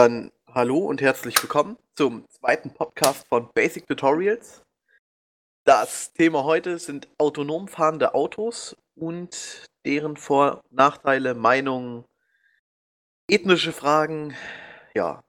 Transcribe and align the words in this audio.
Dann 0.00 0.32
hallo 0.46 0.78
und 0.78 1.02
herzlich 1.02 1.34
willkommen 1.42 1.76
zum 1.94 2.26
zweiten 2.30 2.72
Podcast 2.72 3.28
von 3.28 3.50
Basic 3.52 3.86
Tutorials. 3.86 4.62
Das 5.66 6.14
Thema 6.14 6.44
heute 6.44 6.78
sind 6.78 7.06
autonom 7.18 7.68
fahrende 7.68 8.14
Autos 8.14 8.78
und 8.94 9.68
deren 9.84 10.16
Vor- 10.16 10.62
und 10.64 10.72
Nachteile, 10.72 11.34
Meinungen, 11.34 12.06
ethnische 13.28 13.72
Fragen, 13.72 14.34
ja. 14.94 15.22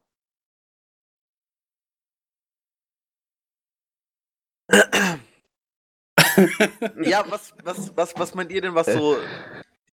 ja, 7.02 7.26
was, 7.28 7.54
was, 7.62 7.98
was, 7.98 8.18
was 8.18 8.36
meint 8.36 8.54
ihr 8.54 8.62
denn, 8.62 8.74
was 8.74 8.88
so 8.88 9.18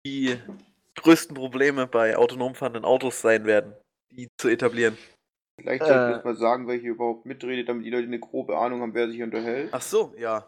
die 0.05 0.39
größten 0.97 1.35
Probleme 1.35 1.87
bei 1.87 2.15
autonom 2.15 2.53
fahrenden 2.53 2.85
Autos 2.85 3.21
sein 3.21 3.45
werden, 3.45 3.73
die 4.11 4.29
zu 4.37 4.49
etablieren? 4.49 4.97
Vielleicht 5.59 5.83
sollten 5.83 6.09
wir 6.09 6.19
äh, 6.19 6.23
mal 6.23 6.35
sagen, 6.35 6.67
wer 6.67 6.75
hier 6.75 6.91
überhaupt 6.91 7.25
mitredet, 7.25 7.67
damit 7.67 7.85
die 7.85 7.89
Leute 7.89 8.07
eine 8.07 8.19
grobe 8.19 8.57
Ahnung 8.57 8.81
haben, 8.81 8.93
wer 8.93 9.09
sich 9.09 9.21
unterhält. 9.23 9.69
Ach 9.71 9.81
so, 9.81 10.13
ja. 10.17 10.45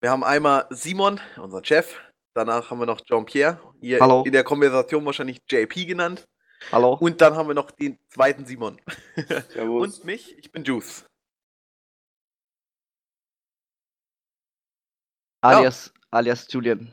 Wir 0.00 0.10
haben 0.10 0.24
einmal 0.24 0.66
Simon, 0.70 1.20
unser 1.36 1.64
Chef. 1.64 1.98
Danach 2.34 2.70
haben 2.70 2.80
wir 2.80 2.86
noch 2.86 3.00
Jean-Pierre, 3.00 3.60
hier 3.80 4.00
Hallo. 4.00 4.24
in 4.24 4.32
der 4.32 4.42
Konversation 4.42 5.04
wahrscheinlich 5.04 5.40
JP 5.48 5.86
genannt. 5.86 6.24
Hallo. 6.72 6.94
Und 6.94 7.20
dann 7.20 7.34
haben 7.34 7.48
wir 7.48 7.54
noch 7.54 7.70
den 7.70 7.98
zweiten 8.08 8.44
Simon. 8.46 8.80
Servus. 9.52 9.98
Und 9.98 10.04
mich, 10.04 10.36
ich 10.38 10.50
bin 10.50 10.64
Juice. 10.64 11.04
Alias, 15.42 15.92
ja. 15.94 16.00
alias 16.10 16.46
Julian. 16.50 16.92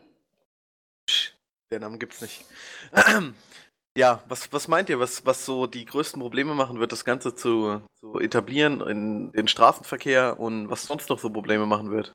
Psch, 1.08 1.34
der 1.72 1.80
Name 1.80 1.98
gibt's 1.98 2.22
nicht. 2.22 2.46
Ja, 3.98 4.24
was, 4.28 4.52
was 4.54 4.68
meint 4.70 4.90
ihr, 4.90 5.00
was, 5.00 5.26
was 5.26 5.46
so 5.46 5.68
die 5.68 5.84
größten 5.86 6.22
Probleme 6.22 6.56
machen 6.56 6.80
wird, 6.80 6.94
das 6.94 7.04
Ganze 7.04 7.36
zu, 7.36 7.82
zu 8.00 8.20
etablieren 8.20 8.80
in 8.82 9.32
den 9.34 9.50
Straßenverkehr 9.50 10.40
und 10.40 10.70
was 10.70 10.86
sonst 10.86 11.10
noch 11.10 11.20
so 11.20 11.30
Probleme 11.30 11.66
machen 11.66 11.92
wird? 11.92 12.14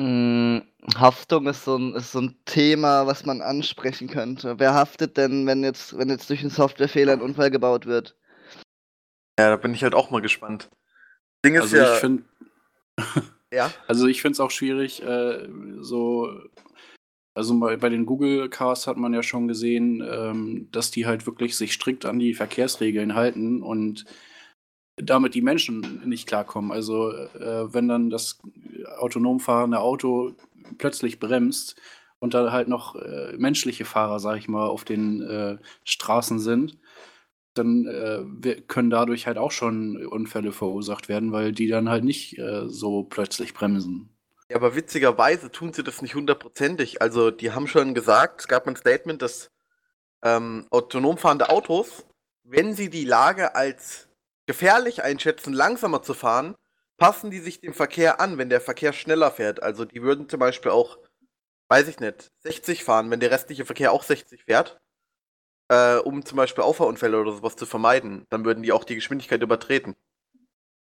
Hm, 0.00 0.62
Haftung 0.96 1.46
ist 1.48 1.64
so, 1.64 1.76
ein, 1.76 1.94
ist 1.94 2.12
so 2.12 2.20
ein 2.20 2.36
Thema, 2.44 3.06
was 3.06 3.26
man 3.26 3.42
ansprechen 3.42 4.08
könnte. 4.08 4.58
Wer 4.58 4.74
haftet 4.74 5.16
denn, 5.16 5.46
wenn 5.46 5.64
jetzt, 5.64 5.98
wenn 5.98 6.10
jetzt 6.10 6.30
durch 6.30 6.40
einen 6.40 6.50
Softwarefehler 6.50 7.14
ein 7.14 7.22
Unfall 7.22 7.50
gebaut 7.50 7.86
wird? 7.86 8.16
Ja, 9.38 9.50
da 9.50 9.56
bin 9.56 9.74
ich 9.74 9.82
halt 9.82 9.94
auch 9.94 10.10
mal 10.10 10.22
gespannt. 10.22 10.70
Ding 11.44 11.56
ist 11.56 11.62
also 11.62 11.76
ja. 11.76 11.94
Ich 11.94 12.00
find, 12.00 12.24
ja. 13.52 13.70
Also 13.88 14.06
ich 14.06 14.22
finde 14.22 14.34
es 14.34 14.40
auch 14.40 14.52
schwierig, 14.52 15.02
äh, 15.02 15.48
so 15.80 16.28
also 17.34 17.58
bei, 17.58 17.76
bei 17.76 17.88
den 17.88 18.06
Google 18.06 18.48
Cars 18.48 18.86
hat 18.86 18.96
man 18.96 19.12
ja 19.12 19.22
schon 19.22 19.48
gesehen, 19.48 20.02
ähm, 20.08 20.68
dass 20.72 20.90
die 20.90 21.06
halt 21.06 21.26
wirklich 21.26 21.56
sich 21.56 21.72
strikt 21.72 22.06
an 22.06 22.18
die 22.18 22.34
Verkehrsregeln 22.34 23.14
halten 23.14 23.62
und 23.62 24.04
damit 24.96 25.34
die 25.34 25.42
Menschen 25.42 26.02
nicht 26.06 26.28
klarkommen. 26.28 26.70
Also 26.72 27.10
äh, 27.12 27.72
wenn 27.74 27.88
dann 27.88 28.10
das 28.10 28.38
autonom 28.98 29.40
fahrende 29.40 29.80
Auto 29.80 30.34
plötzlich 30.78 31.18
bremst 31.18 31.76
und 32.20 32.34
da 32.34 32.52
halt 32.52 32.68
noch 32.68 32.96
äh, 32.96 33.36
menschliche 33.36 33.84
Fahrer, 33.84 34.20
sag 34.20 34.38
ich 34.38 34.48
mal, 34.48 34.66
auf 34.66 34.84
den 34.84 35.22
äh, 35.22 35.58
Straßen 35.84 36.38
sind, 36.38 36.78
dann 37.54 37.86
äh, 37.86 38.60
können 38.68 38.90
dadurch 38.90 39.26
halt 39.26 39.38
auch 39.38 39.52
schon 39.52 40.06
Unfälle 40.06 40.52
verursacht 40.52 41.08
werden, 41.08 41.32
weil 41.32 41.52
die 41.52 41.68
dann 41.68 41.88
halt 41.88 42.04
nicht 42.04 42.38
äh, 42.38 42.68
so 42.68 43.04
plötzlich 43.04 43.54
bremsen. 43.54 44.13
Ja, 44.50 44.56
aber 44.56 44.74
witzigerweise 44.74 45.50
tun 45.50 45.72
sie 45.72 45.82
das 45.82 46.02
nicht 46.02 46.14
hundertprozentig. 46.14 47.00
Also, 47.00 47.30
die 47.30 47.52
haben 47.52 47.66
schon 47.66 47.94
gesagt, 47.94 48.40
es 48.42 48.48
gab 48.48 48.66
ein 48.66 48.76
Statement, 48.76 49.22
dass 49.22 49.50
ähm, 50.24 50.66
autonom 50.70 51.18
fahrende 51.18 51.50
Autos, 51.50 52.06
wenn 52.44 52.74
sie 52.74 52.90
die 52.90 53.04
Lage 53.04 53.54
als 53.56 54.08
gefährlich 54.46 55.02
einschätzen, 55.04 55.54
langsamer 55.54 56.02
zu 56.02 56.14
fahren, 56.14 56.56
passen 56.98 57.30
die 57.30 57.40
sich 57.40 57.60
dem 57.60 57.74
Verkehr 57.74 58.20
an, 58.20 58.38
wenn 58.38 58.50
der 58.50 58.60
Verkehr 58.60 58.92
schneller 58.92 59.30
fährt. 59.32 59.62
Also, 59.62 59.84
die 59.86 60.02
würden 60.02 60.28
zum 60.28 60.40
Beispiel 60.40 60.72
auch, 60.72 60.98
weiß 61.68 61.88
ich 61.88 62.00
nicht, 62.00 62.32
60 62.40 62.84
fahren, 62.84 63.10
wenn 63.10 63.20
der 63.20 63.30
restliche 63.30 63.66
Verkehr 63.66 63.92
auch 63.92 64.04
60 64.04 64.44
fährt, 64.44 64.80
äh, 65.70 65.96
um 65.98 66.24
zum 66.26 66.36
Beispiel 66.36 66.64
Auffahrunfälle 66.64 67.20
oder 67.20 67.32
sowas 67.32 67.56
zu 67.56 67.66
vermeiden. 67.66 68.26
Dann 68.30 68.44
würden 68.44 68.62
die 68.62 68.72
auch 68.72 68.84
die 68.84 68.96
Geschwindigkeit 68.96 69.42
übertreten. 69.42 69.96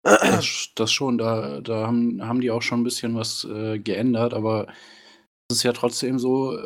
Das, 0.06 0.70
das 0.76 0.92
schon, 0.92 1.18
da, 1.18 1.60
da 1.60 1.86
haben, 1.86 2.22
haben 2.26 2.40
die 2.40 2.50
auch 2.50 2.62
schon 2.62 2.80
ein 2.80 2.84
bisschen 2.84 3.16
was 3.16 3.44
äh, 3.44 3.78
geändert, 3.78 4.34
aber 4.34 4.68
es 5.48 5.58
ist 5.58 5.62
ja 5.64 5.72
trotzdem 5.72 6.18
so, 6.18 6.56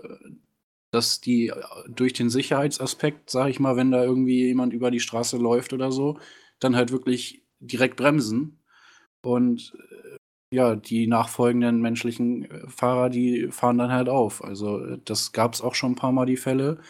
dass 0.90 1.20
die 1.20 1.52
durch 1.88 2.12
den 2.12 2.30
Sicherheitsaspekt, 2.30 3.30
sag 3.30 3.48
ich 3.48 3.60
mal, 3.60 3.76
wenn 3.76 3.90
da 3.90 4.02
irgendwie 4.04 4.46
jemand 4.46 4.72
über 4.72 4.90
die 4.90 5.00
Straße 5.00 5.36
läuft 5.38 5.72
oder 5.72 5.92
so, 5.92 6.18
dann 6.58 6.76
halt 6.76 6.92
wirklich 6.92 7.44
direkt 7.60 7.96
bremsen. 7.96 8.60
Und 9.22 9.74
äh, 10.52 10.56
ja, 10.56 10.76
die 10.76 11.06
nachfolgenden 11.06 11.80
menschlichen 11.80 12.50
äh, 12.50 12.68
Fahrer, 12.68 13.10
die 13.10 13.48
fahren 13.52 13.78
dann 13.78 13.92
halt 13.92 14.08
auf. 14.08 14.42
Also 14.44 14.96
das 14.96 15.32
gab 15.32 15.54
es 15.54 15.60
auch 15.62 15.74
schon 15.74 15.92
ein 15.92 15.96
paar 15.96 16.12
Mal 16.12 16.26
die 16.26 16.36
Fälle. 16.36 16.80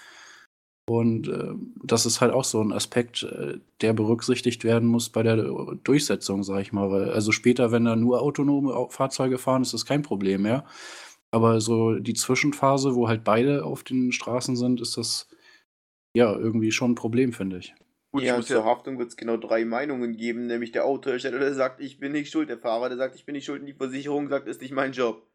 Und 0.91 1.29
äh, 1.29 1.55
das 1.85 2.05
ist 2.05 2.21
halt 2.21 2.33
auch 2.33 2.43
so 2.43 2.61
ein 2.61 2.73
Aspekt, 2.73 3.23
äh, 3.23 3.61
der 3.81 3.93
berücksichtigt 3.93 4.65
werden 4.65 4.89
muss 4.89 5.09
bei 5.09 5.23
der 5.23 5.37
Durchsetzung, 5.85 6.43
sag 6.43 6.63
ich 6.63 6.73
mal. 6.73 6.91
Weil, 6.91 7.11
also 7.11 7.31
später, 7.31 7.71
wenn 7.71 7.85
da 7.85 7.95
nur 7.95 8.21
autonome 8.21 8.89
Fahrzeuge 8.91 9.39
fahren, 9.39 9.63
ist 9.63 9.73
das 9.73 9.87
kein 9.87 10.03
Problem 10.03 10.43
mehr. 10.43 10.65
Aber 11.31 11.61
so 11.61 11.95
die 11.95 12.15
Zwischenphase, 12.15 12.97
wo 12.97 13.07
halt 13.07 13.23
beide 13.23 13.65
auf 13.65 13.85
den 13.85 14.11
Straßen 14.11 14.57
sind, 14.57 14.81
ist 14.81 14.97
das 14.97 15.29
ja 16.13 16.35
irgendwie 16.35 16.73
schon 16.73 16.91
ein 16.91 16.97
Problem, 16.97 17.33
finde 17.33 17.59
ich. 17.59 17.73
Gut, 18.11 18.25
ja, 18.25 18.41
zur 18.41 18.65
Haftung 18.65 18.99
wird 18.99 19.11
es 19.11 19.17
genau 19.17 19.37
drei 19.37 19.65
Meinungen 19.65 20.17
geben, 20.17 20.49
nämlich 20.49 20.73
der 20.73 20.87
Autohersteller, 20.87 21.39
der 21.39 21.55
sagt, 21.55 21.81
ich 21.81 22.01
bin 22.01 22.11
nicht 22.11 22.33
schuld, 22.33 22.49
der 22.49 22.59
Fahrer, 22.59 22.89
der 22.89 22.99
sagt, 22.99 23.15
ich 23.15 23.25
bin 23.25 23.37
nicht 23.37 23.45
schuld 23.45 23.61
und 23.61 23.67
die 23.67 23.75
Versicherung 23.75 24.29
sagt, 24.29 24.49
ist 24.49 24.61
nicht 24.61 24.73
mein 24.73 24.91
Job. 24.91 25.30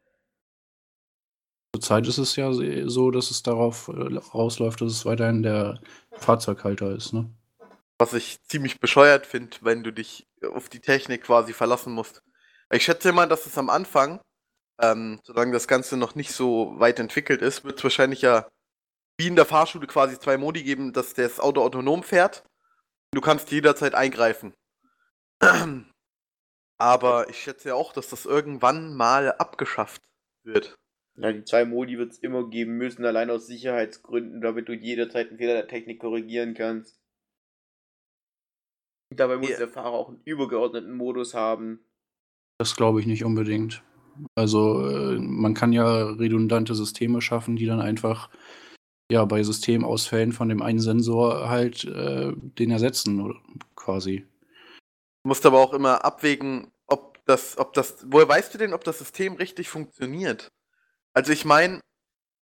Zurzeit 1.76 2.06
ist 2.06 2.16
es 2.16 2.36
ja 2.36 2.50
so, 2.88 3.10
dass 3.10 3.30
es 3.30 3.42
darauf 3.42 3.88
äh, 3.88 4.16
rausläuft, 4.32 4.80
dass 4.80 4.92
es 4.92 5.04
weiterhin 5.04 5.42
der 5.42 5.78
Fahrzeughalter 6.12 6.90
ist, 6.96 7.12
ne? 7.12 7.28
Was 7.98 8.14
ich 8.14 8.42
ziemlich 8.44 8.80
bescheuert 8.80 9.26
finde, 9.26 9.58
wenn 9.60 9.84
du 9.84 9.92
dich 9.92 10.26
auf 10.54 10.70
die 10.70 10.80
Technik 10.80 11.24
quasi 11.24 11.52
verlassen 11.52 11.92
musst. 11.92 12.22
Ich 12.72 12.84
schätze 12.84 13.12
mal, 13.12 13.28
dass 13.28 13.44
es 13.44 13.58
am 13.58 13.68
Anfang, 13.68 14.20
ähm, 14.80 15.20
solange 15.22 15.52
das 15.52 15.68
Ganze 15.68 15.98
noch 15.98 16.14
nicht 16.14 16.32
so 16.32 16.80
weit 16.80 16.98
entwickelt 16.98 17.42
ist, 17.42 17.64
wird 17.64 17.76
es 17.76 17.84
wahrscheinlich 17.84 18.22
ja 18.22 18.48
wie 19.18 19.26
in 19.26 19.36
der 19.36 19.44
Fahrschule 19.44 19.86
quasi 19.86 20.18
zwei 20.18 20.38
Modi 20.38 20.62
geben, 20.62 20.94
dass 20.94 21.12
das 21.12 21.40
Auto 21.40 21.62
autonom 21.62 22.02
fährt. 22.02 22.42
Du 23.12 23.20
kannst 23.20 23.50
jederzeit 23.50 23.94
eingreifen. 23.94 24.54
Aber 26.78 27.28
ich 27.28 27.42
schätze 27.42 27.68
ja 27.68 27.74
auch, 27.74 27.92
dass 27.92 28.08
das 28.08 28.24
irgendwann 28.24 28.94
mal 28.94 29.32
abgeschafft 29.32 30.00
wird. 30.42 30.78
Ja, 31.18 31.32
die 31.32 31.44
zwei 31.44 31.64
Modi 31.64 31.96
wird 31.96 32.12
es 32.12 32.18
immer 32.18 32.48
geben 32.48 32.76
müssen, 32.76 33.04
allein 33.04 33.30
aus 33.30 33.46
Sicherheitsgründen, 33.46 34.40
damit 34.40 34.68
du 34.68 34.74
jederzeit 34.74 35.28
einen 35.28 35.38
Fehler 35.38 35.54
der 35.54 35.68
Technik 35.68 36.00
korrigieren 36.00 36.54
kannst. 36.54 37.00
Und 39.10 39.20
dabei 39.20 39.38
muss 39.38 39.48
yeah. 39.48 39.58
der 39.58 39.68
Fahrer 39.68 39.92
auch 39.92 40.08
einen 40.08 40.20
übergeordneten 40.24 40.94
Modus 40.94 41.32
haben. 41.32 41.80
Das 42.58 42.76
glaube 42.76 43.00
ich 43.00 43.06
nicht 43.06 43.24
unbedingt. 43.24 43.82
Also 44.34 44.88
äh, 44.88 45.18
man 45.18 45.54
kann 45.54 45.72
ja 45.72 46.04
redundante 46.04 46.74
Systeme 46.74 47.20
schaffen, 47.20 47.56
die 47.56 47.66
dann 47.66 47.80
einfach 47.80 48.30
ja 49.10 49.24
bei 49.24 49.42
Systemausfällen 49.42 50.32
von 50.32 50.48
dem 50.48 50.62
einen 50.62 50.80
Sensor 50.80 51.48
halt 51.48 51.84
äh, 51.84 52.32
den 52.34 52.70
ersetzen 52.70 53.38
quasi. 53.74 54.26
Du 55.22 55.28
musst 55.28 55.46
aber 55.46 55.60
auch 55.60 55.72
immer 55.72 56.04
abwägen, 56.04 56.72
ob 56.86 57.24
das, 57.26 57.58
ob 57.58 57.72
das, 57.72 58.06
woher 58.10 58.28
weißt 58.28 58.52
du 58.54 58.58
denn, 58.58 58.72
ob 58.72 58.84
das 58.84 58.98
System 58.98 59.34
richtig 59.34 59.68
funktioniert? 59.68 60.50
Also 61.16 61.32
ich 61.32 61.46
meine, 61.46 61.80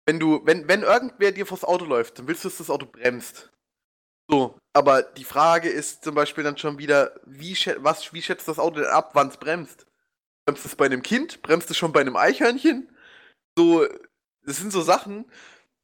wenn 0.04 0.18
du, 0.18 0.44
wenn, 0.44 0.66
wenn 0.66 0.82
irgendwer 0.82 1.30
dir 1.30 1.46
vors 1.46 1.62
Auto 1.62 1.84
läuft, 1.84 2.18
dann 2.18 2.26
willst 2.26 2.42
du, 2.42 2.48
dass 2.48 2.58
das 2.58 2.70
Auto 2.70 2.86
bremst. 2.86 3.52
So, 4.28 4.58
aber 4.72 5.02
die 5.02 5.24
Frage 5.24 5.68
ist 5.68 6.02
zum 6.02 6.16
Beispiel 6.16 6.42
dann 6.42 6.58
schon 6.58 6.76
wieder, 6.78 7.20
wie, 7.24 7.56
was, 7.78 8.12
wie 8.12 8.20
schätzt 8.20 8.48
das 8.48 8.58
Auto 8.58 8.80
denn 8.80 8.86
ab, 8.86 9.10
wann 9.14 9.28
es 9.28 9.36
bremst? 9.36 9.86
Bremst 10.44 10.66
es 10.66 10.74
bei 10.74 10.86
einem 10.86 11.02
Kind? 11.02 11.40
Bremst 11.42 11.70
es 11.70 11.76
schon 11.76 11.92
bei 11.92 12.00
einem 12.00 12.16
Eichhörnchen? 12.16 12.90
So, 13.56 13.86
das 14.42 14.56
sind 14.56 14.72
so 14.72 14.82
Sachen, 14.82 15.30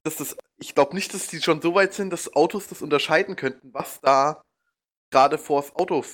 dass 0.03 0.17
das, 0.17 0.37
ich 0.57 0.75
glaube 0.75 0.97
nicht, 0.97 1.15
dass 1.15 1.29
die 1.29 1.41
schon 1.41 1.63
so 1.63 1.77
weit 1.77 1.95
sind, 1.95 2.11
dass 2.11 2.35
Autos 2.35 2.67
das 2.67 2.83
unterscheiden 2.83 3.37
könnten, 3.37 3.73
was 3.73 4.01
da 4.01 4.43
gerade 5.11 5.39
vors 5.39 5.77
Auto 5.77 6.05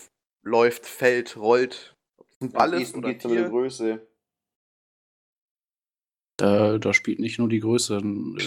läuft, 0.43 0.85
fällt, 0.85 1.39
rollt. 1.39 1.97
Ob 2.19 2.29
es 2.29 2.41
ein 2.43 2.53
Ball 2.53 2.75
ist 2.75 2.95
oder 2.95 3.17
Tier. 3.17 3.49
Größe. 3.49 4.07
Da, 6.41 6.79
da 6.79 6.95
spielt 6.95 7.19
nicht 7.19 7.39
nur 7.39 7.49
die 7.49 7.61
Größe. 7.61 8.01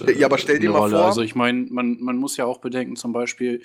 Äh, 0.07 0.11
ja, 0.17 0.27
aber 0.27 0.37
stell 0.37 0.59
dir 0.59 0.71
mal 0.71 0.89
vor. 0.89 1.05
Also 1.05 1.21
ich 1.21 1.35
meine, 1.35 1.67
man, 1.69 1.99
man 2.01 2.17
muss 2.17 2.37
ja 2.37 2.45
auch 2.45 2.59
bedenken, 2.59 2.95
zum 2.95 3.13
Beispiel, 3.13 3.61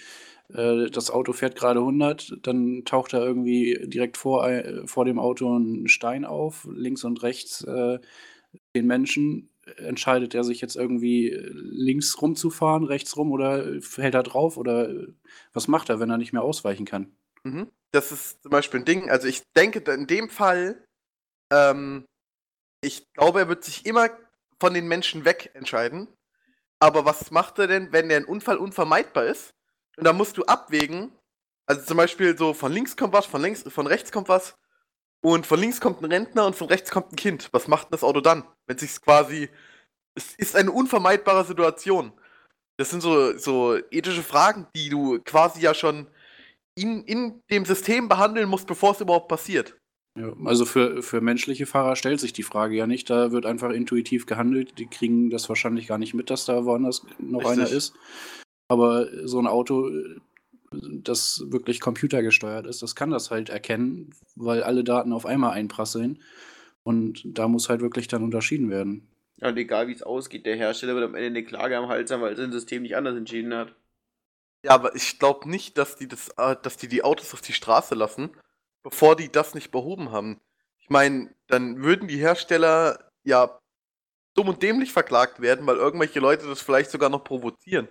äh, 0.53 0.91
das 0.91 1.11
Auto 1.11 1.33
fährt 1.33 1.57
gerade 1.57 1.81
100, 1.81 2.39
dann 2.43 2.85
taucht 2.85 3.13
da 3.13 3.25
irgendwie 3.25 3.79
direkt 3.85 4.17
vor, 4.17 4.47
äh, 4.49 4.87
vor 4.87 5.05
dem 5.05 5.19
Auto 5.19 5.57
ein 5.57 5.89
Stein 5.89 6.25
auf, 6.25 6.69
links 6.71 7.05
und 7.05 7.23
rechts 7.23 7.65
äh, 7.65 7.99
den 8.75 8.87
Menschen. 8.87 9.51
entscheidet 9.77 10.35
er 10.35 10.45
sich 10.45 10.61
jetzt 10.61 10.77
irgendwie 10.77 11.29
links 11.53 12.21
rumzufahren, 12.21 12.85
rechts 12.85 13.17
rum 13.17 13.33
oder 13.33 13.79
hält 13.97 14.15
er 14.15 14.23
drauf 14.23 14.57
oder 14.57 14.91
was 15.53 15.69
macht 15.69 15.91
er, 15.91 16.01
wenn 16.01 16.11
er 16.11 16.19
nicht 16.19 16.33
mehr 16.33 16.43
ausweichen 16.43 16.87
kann? 16.87 17.13
Mhm. 17.45 17.69
Das 17.93 18.13
ist 18.13 18.43
zum 18.43 18.51
Beispiel 18.51 18.81
ein 18.81 18.87
Ding. 18.87 19.11
Also 19.11 19.29
ich 19.29 19.43
denke 19.57 19.81
in 19.93 20.07
dem 20.07 20.29
Fall, 20.29 20.83
ähm, 21.53 22.05
ich 22.81 23.13
glaube, 23.13 23.41
er 23.41 23.49
wird 23.49 23.65
sich 23.65 23.87
immer 23.87 24.11
von 24.61 24.75
den 24.75 24.89
Menschen 24.89 25.25
weg 25.25 25.51
entscheiden. 25.55 26.09
Aber 26.81 27.05
was 27.05 27.31
macht 27.31 27.59
er 27.59 27.67
denn, 27.67 27.93
wenn 27.93 28.09
der 28.09 28.19
ein 28.19 28.25
Unfall 28.25 28.57
unvermeidbar 28.57 29.25
ist? 29.25 29.55
Und 29.97 30.05
da 30.05 30.13
musst 30.13 30.37
du 30.37 30.45
abwägen. 30.45 31.13
Also 31.67 31.83
zum 31.83 31.97
Beispiel 31.97 32.37
so 32.39 32.55
von 32.55 32.73
links 32.73 32.97
kommt 32.97 33.13
was, 33.13 33.27
von, 33.27 33.43
links, 33.43 33.65
von 33.69 33.87
rechts 33.87 34.13
kommt 34.13 34.29
was. 34.29 34.57
Und 35.21 35.47
von 35.47 35.59
links 35.59 35.81
kommt 35.81 36.01
ein 36.01 36.11
Rentner 36.11 36.47
und 36.47 36.55
von 36.55 36.69
rechts 36.69 36.91
kommt 36.91 37.13
ein 37.13 37.17
Kind. 37.17 37.49
Was 37.53 37.67
macht 37.67 37.87
denn 37.87 37.93
das 37.93 38.05
Auto 38.05 38.21
dann? 38.21 38.45
Wenn 38.67 38.79
sich 38.79 39.01
quasi. 39.01 39.51
Es 40.15 40.35
ist 40.37 40.57
eine 40.57 40.71
unvermeidbare 40.71 41.45
Situation. 41.45 42.13
Das 42.77 42.91
sind 42.91 43.01
so, 43.01 43.37
so 43.37 43.77
ethische 43.91 44.23
Fragen, 44.23 44.69
die 44.75 44.89
du 44.89 45.21
quasi 45.21 45.61
ja 45.61 45.75
schon 45.75 46.09
in, 46.77 47.05
in 47.05 47.43
dem 47.51 47.65
System 47.65 48.09
behandeln 48.09 48.49
musst, 48.49 48.67
bevor 48.69 48.93
es 48.93 49.01
überhaupt 49.01 49.29
passiert. 49.29 49.77
Ja, 50.19 50.33
also 50.45 50.65
für, 50.65 51.03
für 51.03 51.21
menschliche 51.21 51.67
Fahrer 51.67 51.95
stellt 51.95 52.19
sich 52.19 52.33
die 52.33 52.43
Frage 52.43 52.75
ja 52.77 52.87
nicht. 52.87 53.09
Da 53.09 53.31
wird 53.31 53.47
einfach 53.47 53.71
intuitiv 53.71 54.27
gehandelt. 54.27 54.79
Die 54.79 54.87
kriegen 54.87 55.31
das 55.31 55.49
wahrscheinlich 55.49 55.87
gar 55.87 55.99
nicht 55.99 56.15
mit, 56.15 56.31
dass 56.31 56.45
da 56.45 56.65
woanders 56.65 57.07
noch 57.19 57.41
Richtig. 57.41 57.53
einer 57.53 57.71
ist. 57.71 57.95
Aber 58.69 59.07
so 59.27 59.39
ein 59.39 59.47
Auto, 59.47 59.91
das 60.73 61.45
wirklich 61.47 61.81
computergesteuert 61.81 62.67
ist, 62.67 62.83
das 62.83 62.97
kann 62.97 63.11
das 63.11 63.31
halt 63.31 63.49
erkennen, 63.49 64.11
weil 64.35 64.63
alle 64.63 64.83
Daten 64.83 65.13
auf 65.13 65.25
einmal 65.25 65.53
einprasseln. 65.53 66.21
Und 66.83 67.23
da 67.25 67.47
muss 67.47 67.69
halt 67.69 67.81
wirklich 67.81 68.09
dann 68.09 68.25
unterschieden 68.25 68.71
werden. 68.71 69.07
Ja, 69.41 69.49
und 69.49 69.57
egal 69.57 69.87
wie 69.87 69.93
es 69.93 70.03
ausgeht, 70.03 70.47
der 70.47 70.57
Hersteller 70.57 70.95
wird 70.95 71.05
am 71.05 71.15
Ende 71.15 71.29
eine 71.29 71.45
Klage 71.45 71.77
am 71.77 71.89
Hals 71.89 72.11
haben, 72.11 72.23
weil 72.23 72.37
sein 72.37 72.51
System 72.51 72.83
nicht 72.83 72.97
anders 72.97 73.17
entschieden 73.17 73.55
hat. 73.55 73.73
Ja, 74.65 74.73
aber 74.73 74.97
ich 74.97 75.21
glaube 75.21 75.49
nicht, 75.49 75.79
dass 75.79 75.95
die, 75.95 76.09
das, 76.09 76.31
äh, 76.37 76.57
dass 76.61 76.77
die 76.77 76.89
die 76.89 77.05
Autos 77.05 77.35
auf 77.35 77.41
die 77.41 77.53
Straße 77.53 77.95
lassen, 77.95 78.31
bevor 78.89 79.17
die 79.17 79.31
das 79.31 79.55
nicht 79.55 79.71
behoben 79.71 80.13
haben. 80.13 80.41
Ich 80.79 80.89
meine, 80.89 81.35
dann 81.47 81.83
würden 81.83 82.09
die 82.09 82.17
Hersteller 82.17 83.11
ja 83.23 83.61
dumm 84.35 84.49
und 84.49 84.63
dämlich 84.63 84.93
verklagt 84.93 85.41
werden, 85.41 85.67
weil 85.67 85.77
irgendwelche 85.77 86.21
Leute 86.21 86.47
das 86.47 86.63
vielleicht 86.63 86.91
sogar 86.91 87.11
noch 87.11 87.23
provozieren. 87.23 87.89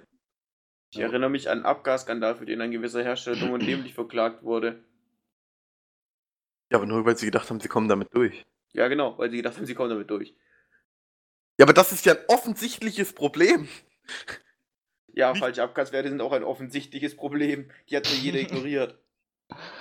Ich 0.89 0.99
erinnere 0.99 1.29
mich 1.29 1.49
an 1.49 1.59
einen 1.59 1.65
Abgasskandal, 1.65 2.35
für 2.35 2.45
den 2.45 2.61
ein 2.61 2.71
gewisser 2.71 3.03
Hersteller 3.03 3.37
dumm 3.37 3.51
und 3.51 3.67
dämlich 3.67 3.93
verklagt 3.93 4.43
wurde. 4.43 4.83
Ja, 6.71 6.77
aber 6.77 6.87
nur 6.87 7.05
weil 7.05 7.17
sie 7.17 7.27
gedacht 7.27 7.49
haben, 7.49 7.59
sie 7.59 7.67
kommen 7.67 7.89
damit 7.89 8.13
durch. 8.13 8.45
Ja, 8.73 8.87
genau, 8.87 9.17
weil 9.17 9.29
sie 9.29 9.37
gedacht 9.37 9.57
haben, 9.57 9.65
sie 9.65 9.75
kommen 9.75 9.89
damit 9.89 10.09
durch. 10.09 10.33
Ja, 11.59 11.65
aber 11.65 11.73
das 11.73 11.91
ist 11.91 12.05
ja 12.05 12.13
ein 12.13 12.25
offensichtliches 12.27 13.13
Problem. 13.13 13.67
Ja, 15.13 15.35
falsche 15.35 15.63
Abgaswerte 15.63 16.09
sind 16.09 16.21
auch 16.21 16.31
ein 16.31 16.43
offensichtliches 16.43 17.15
Problem. 17.15 17.71
Die 17.89 17.97
hat 17.97 18.05
nur 18.05 18.15
jeder 18.15 18.39
ignoriert. 18.39 18.97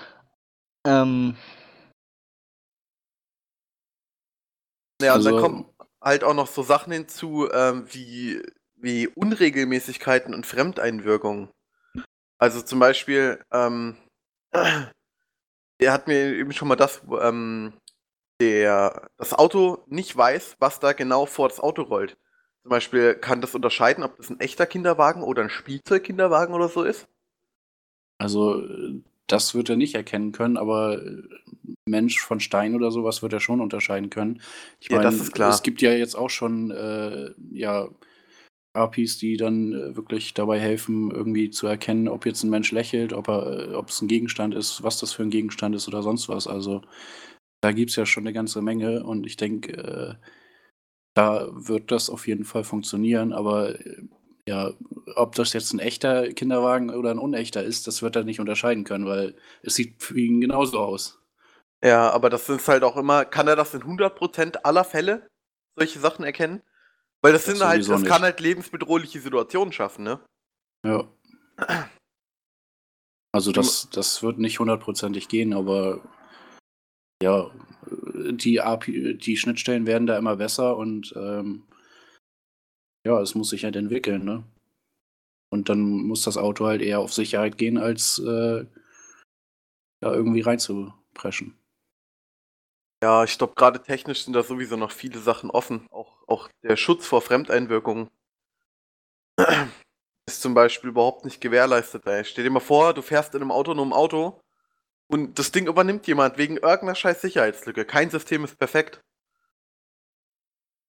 Ähm, 0.86 1.36
Ja, 5.02 5.14
und 5.14 5.24
dann 5.24 5.34
Also- 5.34 5.46
kommen 5.46 5.70
halt 6.00 6.24
auch 6.24 6.32
noch 6.34 6.46
so 6.46 6.62
Sachen 6.62 6.92
hinzu, 6.92 7.50
ähm, 7.52 7.86
wie, 7.92 8.42
wie 8.76 9.08
Unregelmäßigkeiten 9.08 10.34
und 10.34 10.46
Fremdeinwirkungen. 10.46 11.50
Also 12.38 12.62
zum 12.62 12.78
Beispiel, 12.78 13.42
ähm, 13.52 13.96
er 14.52 15.92
hat 15.92 16.06
mir 16.06 16.34
eben 16.34 16.52
schon 16.52 16.68
mal 16.68 16.76
das, 16.76 17.02
ähm, 17.20 17.74
der 18.40 19.08
das 19.18 19.34
Auto 19.34 19.84
nicht 19.86 20.16
weiß, 20.16 20.56
was 20.60 20.80
da 20.80 20.92
genau 20.92 21.26
vor 21.26 21.48
das 21.48 21.60
Auto 21.60 21.82
rollt. 21.82 22.16
Zum 22.62 22.70
Beispiel 22.70 23.14
kann 23.14 23.40
das 23.40 23.54
unterscheiden, 23.54 24.02
ob 24.02 24.16
das 24.16 24.30
ein 24.30 24.40
echter 24.40 24.66
Kinderwagen 24.66 25.22
oder 25.22 25.42
ein 25.42 25.50
Spielzeugkinderwagen 25.50 26.54
oder 26.54 26.68
so 26.68 26.84
ist. 26.84 27.06
Also, 28.18 28.62
äh, 28.62 29.02
das 29.26 29.54
wird 29.54 29.70
er 29.70 29.76
nicht 29.76 29.94
erkennen 29.94 30.32
können, 30.32 30.56
aber 30.56 31.02
äh, 31.02 31.22
Mensch 31.88 32.20
von 32.20 32.40
Stein 32.40 32.74
oder 32.74 32.90
sowas 32.90 33.22
wird 33.22 33.32
er 33.32 33.40
schon 33.40 33.60
unterscheiden 33.60 34.10
können. 34.10 34.40
Ich 34.80 34.90
Ja, 34.90 34.98
das 34.98 35.14
meine, 35.14 35.22
ist 35.22 35.32
klar. 35.32 35.50
es 35.50 35.62
gibt 35.62 35.82
ja 35.82 35.92
jetzt 35.92 36.14
auch 36.16 36.30
schon 36.30 36.70
äh, 36.70 37.30
ja, 37.52 37.88
APIs, 38.74 39.18
die 39.18 39.36
dann 39.36 39.72
äh, 39.72 39.96
wirklich 39.96 40.34
dabei 40.34 40.60
helfen, 40.60 41.10
irgendwie 41.10 41.50
zu 41.50 41.66
erkennen, 41.66 42.08
ob 42.08 42.26
jetzt 42.26 42.42
ein 42.44 42.50
Mensch 42.50 42.72
lächelt, 42.72 43.12
ob, 43.12 43.28
er, 43.28 43.70
äh, 43.70 43.74
ob 43.74 43.88
es 43.88 44.02
ein 44.02 44.08
Gegenstand 44.08 44.54
ist, 44.54 44.82
was 44.82 44.98
das 45.00 45.12
für 45.12 45.22
ein 45.22 45.30
Gegenstand 45.30 45.74
ist 45.74 45.88
oder 45.88 46.02
sonst 46.02 46.28
was. 46.28 46.46
Also, 46.46 46.82
da 47.62 47.72
gibt 47.72 47.90
es 47.90 47.96
ja 47.96 48.06
schon 48.06 48.24
eine 48.24 48.32
ganze 48.34 48.62
Menge 48.62 49.04
und 49.04 49.26
ich 49.26 49.36
denke, 49.36 49.72
äh, 49.76 50.14
da 51.14 51.48
wird 51.52 51.90
das 51.90 52.10
auf 52.10 52.28
jeden 52.28 52.44
Fall 52.44 52.64
funktionieren, 52.64 53.32
aber 53.32 53.74
ja, 54.48 54.72
ob 55.16 55.34
das 55.34 55.52
jetzt 55.52 55.72
ein 55.72 55.80
echter 55.80 56.32
Kinderwagen 56.32 56.90
oder 56.90 57.10
ein 57.10 57.18
unechter 57.18 57.62
ist, 57.64 57.86
das 57.86 58.02
wird 58.02 58.16
er 58.16 58.24
nicht 58.24 58.40
unterscheiden 58.40 58.84
können, 58.84 59.06
weil 59.06 59.34
es 59.62 59.74
sieht 59.74 60.02
für 60.02 60.18
ihn 60.18 60.40
genauso 60.40 60.78
aus. 60.78 61.20
Ja, 61.82 62.10
aber 62.10 62.30
das 62.30 62.48
ist 62.48 62.68
halt 62.68 62.84
auch 62.84 62.96
immer, 62.96 63.24
kann 63.24 63.48
er 63.48 63.56
das 63.56 63.74
in 63.74 63.82
100% 63.82 64.58
aller 64.62 64.84
Fälle, 64.84 65.28
solche 65.76 65.98
Sachen 65.98 66.24
erkennen? 66.24 66.62
Weil 67.22 67.32
das, 67.32 67.44
Das 67.44 67.58
sind 67.58 67.66
halt, 67.66 67.88
das 67.88 68.00
nicht. 68.00 68.10
kann 68.10 68.22
halt 68.22 68.40
lebensbedrohliche 68.40 69.20
Situationen 69.20 69.72
schaffen, 69.72 70.04
ne? 70.04 70.20
Ja. 70.84 71.08
Also 73.32 73.52
das, 73.52 73.88
das 73.90 74.22
wird 74.22 74.38
nicht 74.38 74.60
hundertprozentig 74.60 75.28
gehen, 75.28 75.52
aber 75.52 76.00
ja, 77.22 77.50
die 78.30 78.60
API, 78.60 79.16
die 79.16 79.36
Schnittstellen 79.36 79.86
werden 79.86 80.06
da 80.06 80.16
immer 80.16 80.36
besser 80.36 80.76
und 80.76 81.12
ähm, 81.16 81.64
ja, 83.06 83.20
es 83.20 83.36
muss 83.36 83.50
sich 83.50 83.64
halt 83.64 83.76
entwickeln, 83.76 84.24
ne? 84.24 84.42
Und 85.50 85.68
dann 85.68 85.80
muss 85.80 86.22
das 86.22 86.36
Auto 86.36 86.66
halt 86.66 86.82
eher 86.82 86.98
auf 86.98 87.14
Sicherheit 87.14 87.56
gehen, 87.56 87.78
als 87.78 88.18
äh, 88.18 88.66
da 90.00 90.12
irgendwie 90.12 90.40
reinzupreschen. 90.40 91.56
Ja, 93.02 93.22
ich 93.22 93.38
glaube, 93.38 93.54
gerade 93.54 93.80
technisch 93.80 94.24
sind 94.24 94.32
da 94.32 94.42
sowieso 94.42 94.76
noch 94.76 94.90
viele 94.90 95.20
Sachen 95.20 95.50
offen. 95.50 95.86
Auch, 95.90 96.26
auch 96.26 96.48
der 96.64 96.76
Schutz 96.76 97.06
vor 97.06 97.22
Fremdeinwirkungen 97.22 98.08
ist 100.26 100.42
zum 100.42 100.54
Beispiel 100.54 100.90
überhaupt 100.90 101.24
nicht 101.24 101.40
gewährleistet. 101.40 102.04
Ey. 102.06 102.24
Stell 102.24 102.42
dir 102.42 102.50
mal 102.50 102.58
vor, 102.60 102.92
du 102.92 103.02
fährst 103.02 103.34
in 103.36 103.42
einem 103.42 103.52
autonomen 103.52 103.92
Auto 103.92 104.40
und 105.08 105.38
das 105.38 105.52
Ding 105.52 105.68
übernimmt 105.68 106.08
jemand 106.08 106.38
wegen 106.38 106.56
irgendeiner 106.56 106.96
scheiß 106.96 107.20
Sicherheitslücke. 107.20 107.84
Kein 107.84 108.10
System 108.10 108.42
ist 108.44 108.58
perfekt. 108.58 109.00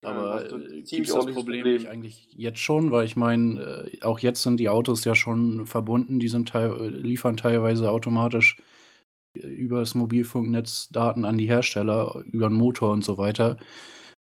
Aber 0.07 0.39
ein 0.39 0.62
äh, 0.62 0.81
gibt 0.81 1.07
es 1.07 1.13
das 1.13 1.25
Problem, 1.25 1.36
Problem. 1.36 1.74
nicht 1.75 1.88
eigentlich 1.88 2.27
jetzt 2.36 2.59
schon? 2.59 2.92
Weil 2.92 3.06
ich 3.06 3.15
meine, 3.15 3.88
äh, 3.92 4.01
auch 4.01 4.19
jetzt 4.19 4.44
sind 4.44 4.59
die 4.59 4.69
Autos 4.69 5.04
ja 5.06 5.15
schon 5.15 5.65
verbunden, 5.65 6.19
die 6.19 6.27
sind 6.27 6.50
teil 6.50 6.71
äh, 6.80 6.88
liefern 6.89 7.38
teilweise 7.38 7.92
automatisch 7.92 8.57
äh, 9.36 9.48
über 9.48 9.80
das 9.80 9.95
Mobilfunknetz 9.95 10.90
Daten 10.90 11.26
an 11.26 11.37
die 11.37 11.47
Hersteller, 11.47 12.23
über 12.31 12.49
den 12.49 12.57
Motor 12.57 12.92
und 12.92 13.04
so 13.04 13.18
weiter. 13.18 13.57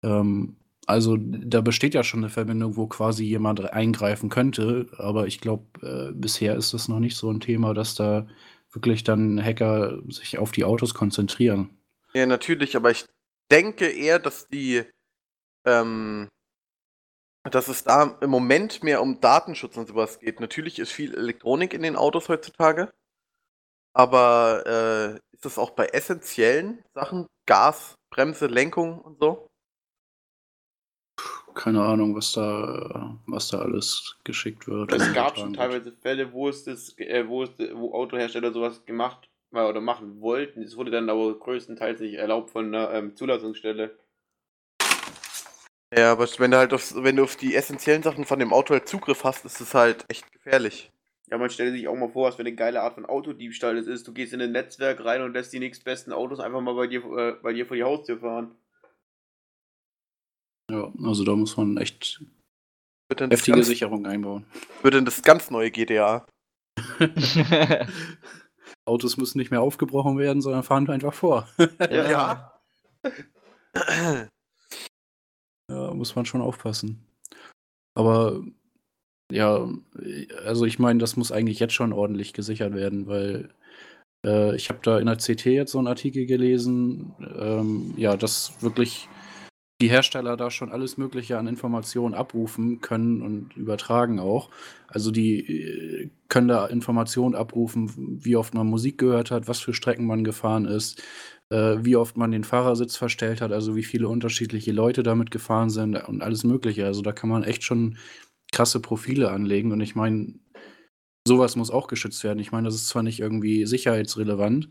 Ähm, 0.03 0.57
also 0.89 1.17
da 1.19 1.61
besteht 1.61 1.93
ja 1.93 2.03
schon 2.03 2.21
eine 2.21 2.29
Verbindung, 2.29 2.75
wo 2.75 2.88
quasi 2.88 3.23
jemand 3.23 3.63
eingreifen 3.73 4.29
könnte, 4.29 4.88
aber 4.97 5.27
ich 5.27 5.39
glaube, 5.39 5.65
äh, 5.83 6.11
bisher 6.13 6.55
ist 6.55 6.73
das 6.73 6.88
noch 6.88 6.99
nicht 6.99 7.15
so 7.15 7.29
ein 7.29 7.41
Thema, 7.41 7.75
dass 7.75 7.93
da 7.93 8.25
wirklich 8.71 9.03
dann 9.03 9.43
Hacker 9.43 9.99
sich 10.09 10.39
auf 10.39 10.51
die 10.51 10.63
Autos 10.63 10.95
konzentrieren. 10.95 11.69
Ja, 12.13 12.25
natürlich, 12.25 12.75
aber 12.75 12.89
ich 12.89 13.05
denke 13.51 13.88
eher, 13.88 14.17
dass 14.17 14.47
die, 14.47 14.83
ähm, 15.65 16.27
dass 17.49 17.67
es 17.67 17.83
da 17.83 18.17
im 18.21 18.29
Moment 18.29 18.83
mehr 18.83 19.01
um 19.01 19.21
Datenschutz 19.21 19.77
und 19.77 19.87
sowas 19.87 20.19
geht. 20.19 20.39
Natürlich 20.39 20.79
ist 20.79 20.91
viel 20.91 21.15
Elektronik 21.15 21.73
in 21.73 21.81
den 21.81 21.95
Autos 21.95 22.29
heutzutage, 22.29 22.91
aber 23.93 24.63
äh, 24.65 25.19
ist 25.33 25.45
das 25.45 25.57
auch 25.57 25.71
bei 25.71 25.87
essentiellen 25.87 26.83
Sachen, 26.93 27.27
Gas, 27.47 27.95
Bremse, 28.11 28.47
Lenkung 28.47 28.99
und 28.99 29.19
so? 29.19 29.47
Keine 31.55 31.81
Ahnung, 31.81 32.15
was 32.15 32.31
da, 32.33 33.17
was 33.25 33.49
da 33.49 33.59
alles 33.59 34.17
geschickt 34.23 34.67
wird. 34.67 34.93
Es 34.93 35.13
gab 35.13 35.37
schon 35.37 35.53
teilweise 35.53 35.91
Fälle, 35.91 36.31
wo 36.31 36.47
es 36.47 36.63
das, 36.63 36.97
äh, 36.97 37.27
wo 37.27 37.43
es, 37.43 37.51
wo 37.73 37.93
Autohersteller 37.93 38.53
sowas 38.53 38.85
gemacht 38.85 39.29
oder 39.51 39.81
machen 39.81 40.21
wollten. 40.21 40.61
Es 40.61 40.77
wurde 40.77 40.91
dann 40.91 41.09
aber 41.09 41.37
größtenteils 41.37 42.01
nicht 42.01 42.15
erlaubt 42.15 42.51
von 42.51 42.67
einer 42.67 42.93
ähm, 42.93 43.15
Zulassungsstelle. 43.15 43.97
Ja, 45.96 46.12
aber 46.12 46.27
wenn 46.38 46.51
du 46.51 46.58
halt 46.58 46.74
auf, 46.74 46.93
wenn 46.96 47.15
du 47.15 47.24
auf 47.24 47.36
die 47.36 47.55
essentiellen 47.55 48.03
Sachen 48.03 48.25
von 48.25 48.39
dem 48.39 48.53
Auto 48.53 48.74
halt 48.74 48.88
Zugriff 48.88 49.24
hast, 49.24 49.46
ist 49.46 49.60
es 49.60 49.74
halt 49.74 50.05
echt 50.08 50.31
gefährlich. 50.31 50.91
Ja, 51.31 51.38
man 51.38 51.50
stelle 51.50 51.72
sich 51.72 51.88
auch 51.88 51.96
mal 51.96 52.10
vor, 52.10 52.27
was 52.27 52.36
für 52.36 52.41
eine 52.41 52.55
geile 52.55 52.81
Art 52.81 52.96
von 52.96 53.05
Autodiebstahl 53.05 53.75
das 53.75 53.88
ist. 53.88 54.08
Du 54.08 54.13
gehst 54.13 54.34
in 54.34 54.41
ein 54.41 54.51
Netzwerk 54.51 55.03
rein 55.03 55.22
und 55.22 55.34
lässt 55.34 55.53
die 55.53 55.60
nächstbesten 55.60 56.13
Autos 56.13 56.39
einfach 56.39 56.62
mal 56.62 56.74
bei 56.74 56.88
dir, 56.88 57.03
äh, 57.05 57.34
bei 57.41 57.53
dir 57.53 57.65
vor 57.65 57.77
die 57.77 57.84
Haustür 57.84 58.19
fahren. 58.19 58.55
Ja, 60.72 60.91
also 61.03 61.24
da 61.24 61.36
muss 61.36 61.58
man 61.58 61.77
echt 61.77 62.24
heftige 63.10 63.58
ganz, 63.58 63.67
Sicherung 63.67 64.05
einbauen. 64.05 64.46
wird 64.84 64.93
dann 64.93 65.05
das 65.05 65.22
ganz 65.24 65.50
neue 65.50 65.72
GTA. 65.72 66.25
Autos 68.86 69.17
müssen 69.17 69.39
nicht 69.39 69.51
mehr 69.51 69.62
aufgebrochen 69.62 70.17
werden, 70.17 70.41
sondern 70.41 70.63
fahren 70.63 70.89
einfach 70.89 71.13
vor. 71.13 71.48
Ja. 71.91 72.53
Ja, 73.03 74.29
muss 75.93 76.15
man 76.15 76.25
schon 76.25 76.41
aufpassen. 76.41 77.03
Aber 77.96 78.41
ja, 79.31 79.67
also 80.46 80.65
ich 80.65 80.79
meine, 80.79 81.00
das 81.00 81.17
muss 81.17 81.31
eigentlich 81.31 81.60
jetzt 81.60 81.74
schon 81.74 81.93
ordentlich 81.93 82.34
gesichert 82.34 82.74
werden, 82.74 83.08
weil 83.08 83.50
äh, 84.25 84.55
ich 84.55 84.69
habe 84.69 84.79
da 84.84 85.00
in 85.00 85.05
der 85.05 85.17
CT 85.17 85.46
jetzt 85.46 85.72
so 85.72 85.77
einen 85.77 85.88
Artikel 85.88 86.25
gelesen, 86.25 87.13
ähm, 87.39 87.93
ja, 87.98 88.17
dass 88.17 88.62
wirklich 88.62 89.08
die 89.81 89.89
Hersteller 89.89 90.36
da 90.36 90.51
schon 90.51 90.72
alles 90.72 90.98
Mögliche 90.98 91.38
an 91.38 91.48
Informationen 91.48 92.13
abrufen 92.13 92.81
können 92.81 93.22
und 93.22 93.55
übertragen 93.55 94.19
auch. 94.19 94.50
Also 94.88 95.12
die 95.12 95.39
äh, 95.39 96.10
können 96.27 96.50
da 96.50 96.65
Informationen 96.67 97.36
abrufen, 97.36 98.19
wie 98.24 98.36
oft 98.36 98.53
man 98.53 98.67
Musik 98.67 98.98
gehört 98.98 99.31
hat, 99.31 99.48
was 99.48 99.60
für 99.60 99.74
Strecken 99.74 100.05
man 100.05 100.24
gefahren 100.24 100.65
ist, 100.65 101.01
äh, 101.50 101.77
wie 101.79 101.96
oft 101.96 102.18
man 102.18 102.32
den 102.32 102.44
Fahrersitz 102.44 102.96
verstellt 102.96 103.41
hat, 103.41 103.51
also 103.51 103.75
wie 103.75 103.84
viele 103.84 104.08
unterschiedliche 104.08 104.72
Leute 104.72 105.03
damit 105.03 105.32
gefahren 105.32 105.70
sind 105.70 105.96
und 106.08 106.22
alles 106.22 106.44
Mögliche. 106.44 106.86
Also 106.86 107.01
da 107.01 107.12
kann 107.12 107.29
man 107.29 107.44
echt 107.44 107.63
schon 107.63 107.98
krasse 108.51 108.79
Profile 108.79 109.32
anlegen. 109.32 109.72
Und 109.72 109.82
ich 109.82 109.96
meine, 109.96 110.36
sowas 111.27 111.56
muss 111.56 111.72
auch 111.72 111.88
geschützt 111.88 112.24
werden. 112.24 112.39
Ich 112.39 112.51
meine, 112.51 112.68
das 112.68 112.75
ist 112.75 112.88
zwar 112.88 113.03
nicht 113.03 113.20
irgendwie 113.20 113.65
sicherheitsrelevant, 113.65 114.70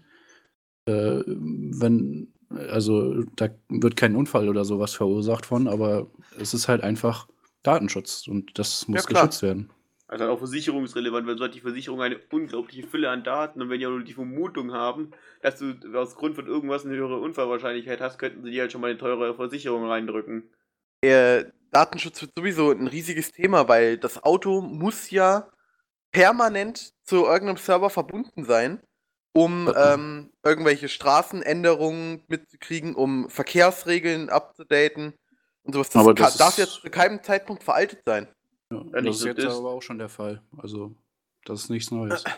äh, 0.86 1.22
wenn, 1.26 2.32
also 2.50 3.22
da 3.36 3.48
wird 3.68 3.96
kein 3.96 4.16
Unfall 4.16 4.48
oder 4.48 4.64
sowas 4.64 4.94
verursacht 4.94 5.46
von, 5.46 5.68
aber 5.68 6.10
es 6.38 6.54
ist 6.54 6.68
halt 6.68 6.82
einfach 6.82 7.28
Datenschutz 7.62 8.26
und 8.28 8.58
das 8.58 8.88
muss 8.88 9.02
Ja, 9.02 9.08
geschützt 9.08 9.42
werden. 9.42 9.70
Also 10.10 10.24
auch 10.26 10.38
versicherungsrelevant, 10.38 11.26
weil 11.26 11.36
so 11.36 11.44
hat 11.44 11.54
die 11.54 11.60
Versicherung 11.60 12.00
eine 12.00 12.18
unglaubliche 12.30 12.86
Fülle 12.86 13.10
an 13.10 13.24
Daten 13.24 13.60
und 13.60 13.68
wenn 13.68 13.78
die 13.78 13.86
auch 13.86 13.90
nur 13.90 14.02
die 14.04 14.14
Vermutung 14.14 14.72
haben, 14.72 15.10
dass 15.42 15.58
du 15.58 15.74
aus 15.94 16.16
Grund 16.16 16.34
von 16.34 16.46
irgendwas 16.46 16.86
eine 16.86 16.94
höhere 16.96 17.18
Unfallwahrscheinlichkeit 17.20 18.00
hast, 18.00 18.18
könnten 18.18 18.42
sie 18.42 18.50
dir 18.50 18.62
halt 18.62 18.72
schon 18.72 18.80
mal 18.80 18.88
eine 18.90 18.98
teure 18.98 19.34
Versicherung 19.34 19.86
reindrücken. 19.86 20.50
Der 21.04 21.52
Datenschutz 21.72 22.22
wird 22.22 22.32
sowieso 22.34 22.70
ein 22.70 22.86
riesiges 22.86 23.32
Thema, 23.32 23.68
weil 23.68 23.98
das 23.98 24.22
Auto 24.24 24.62
muss 24.62 25.10
ja 25.10 25.50
permanent 26.10 26.94
zu 27.04 27.26
irgendeinem 27.26 27.58
Server 27.58 27.90
verbunden 27.90 28.44
sein, 28.44 28.80
um 29.34 29.70
ähm, 29.76 30.32
irgendwelche 30.42 30.88
Straßenänderungen 30.88 32.24
mitzukriegen, 32.28 32.94
um 32.94 33.28
Verkehrsregeln 33.28 34.30
abzudaten 34.30 35.12
und 35.64 35.74
sowas. 35.74 35.90
Das 35.90 36.00
Aber 36.00 36.14
kann, 36.14 36.24
das 36.24 36.38
darf 36.38 36.56
ist- 36.56 36.58
jetzt 36.58 36.80
zu 36.80 36.88
keinem 36.90 37.22
Zeitpunkt 37.22 37.62
veraltet 37.62 38.00
sein. 38.06 38.26
Ja, 38.70 38.84
das 39.00 39.16
ist 39.16 39.20
so 39.20 39.28
jetzt 39.28 39.38
ist. 39.38 39.54
aber 39.54 39.70
auch 39.70 39.82
schon 39.82 39.98
der 39.98 40.08
Fall. 40.08 40.42
Also, 40.56 40.94
das 41.44 41.64
ist 41.64 41.70
nichts 41.70 41.90
Neues. 41.90 42.24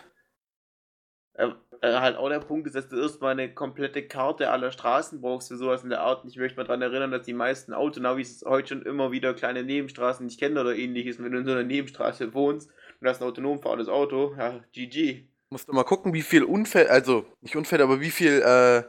Äh, 1.34 1.52
äh, 1.80 2.00
halt 2.00 2.16
auch 2.16 2.28
der 2.28 2.40
Punkt 2.40 2.66
ist, 2.66 2.74
dass 2.74 2.88
du 2.88 3.00
erstmal 3.00 3.32
eine 3.32 3.54
komplette 3.54 4.06
Karte 4.06 4.50
aller 4.50 4.70
Straßen 4.70 5.20
brauchst 5.20 5.48
für 5.48 5.56
sowas 5.56 5.82
in 5.82 5.88
der 5.88 6.00
Art. 6.00 6.22
Und 6.22 6.30
ich 6.30 6.36
möchte 6.36 6.58
mal 6.58 6.64
daran 6.64 6.82
erinnern, 6.82 7.10
dass 7.10 7.24
die 7.24 7.32
meisten 7.32 7.72
Autonavis 7.72 8.44
heute 8.46 8.68
schon 8.68 8.82
immer 8.82 9.10
wieder 9.12 9.32
kleine 9.32 9.62
Nebenstraßen 9.62 10.26
nicht 10.26 10.38
kennen 10.38 10.58
oder 10.58 10.76
ähnliches. 10.76 11.18
Und 11.18 11.24
wenn 11.24 11.32
du 11.32 11.38
in 11.38 11.46
so 11.46 11.52
einer 11.52 11.62
Nebenstraße 11.62 12.34
wohnst 12.34 12.70
und 13.00 13.08
hast 13.08 13.22
ein 13.22 13.28
autonom 13.28 13.62
fahrendes 13.62 13.88
Auto, 13.88 14.34
ja, 14.36 14.60
GG. 14.72 15.24
Musst 15.50 15.68
du 15.68 15.72
mal 15.72 15.84
gucken, 15.84 16.12
wie 16.12 16.22
viel 16.22 16.44
Unfälle, 16.44 16.90
also 16.90 17.24
nicht 17.40 17.56
Unfälle, 17.56 17.84
aber 17.84 18.00
wie 18.00 18.10
viel 18.10 18.42
äh, 18.42 18.82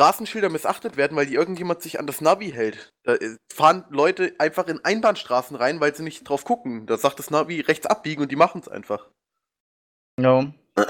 Straßenschilder 0.00 0.48
missachtet 0.48 0.96
werden, 0.96 1.14
weil 1.14 1.26
die 1.26 1.34
irgendjemand 1.34 1.82
sich 1.82 2.00
an 2.00 2.06
das 2.06 2.22
Navi 2.22 2.50
hält. 2.50 2.94
Da 3.02 3.16
äh, 3.16 3.36
fahren 3.52 3.84
Leute 3.90 4.34
einfach 4.38 4.66
in 4.66 4.82
Einbahnstraßen 4.82 5.54
rein, 5.58 5.78
weil 5.78 5.94
sie 5.94 6.02
nicht 6.02 6.26
drauf 6.26 6.44
gucken. 6.44 6.86
Da 6.86 6.96
sagt 6.96 7.18
das 7.18 7.30
Navi 7.30 7.60
rechts 7.60 7.84
abbiegen 7.84 8.22
und 8.22 8.32
die 8.32 8.36
machen 8.36 8.62
es 8.62 8.68
einfach. 8.68 9.10
No. 10.18 10.54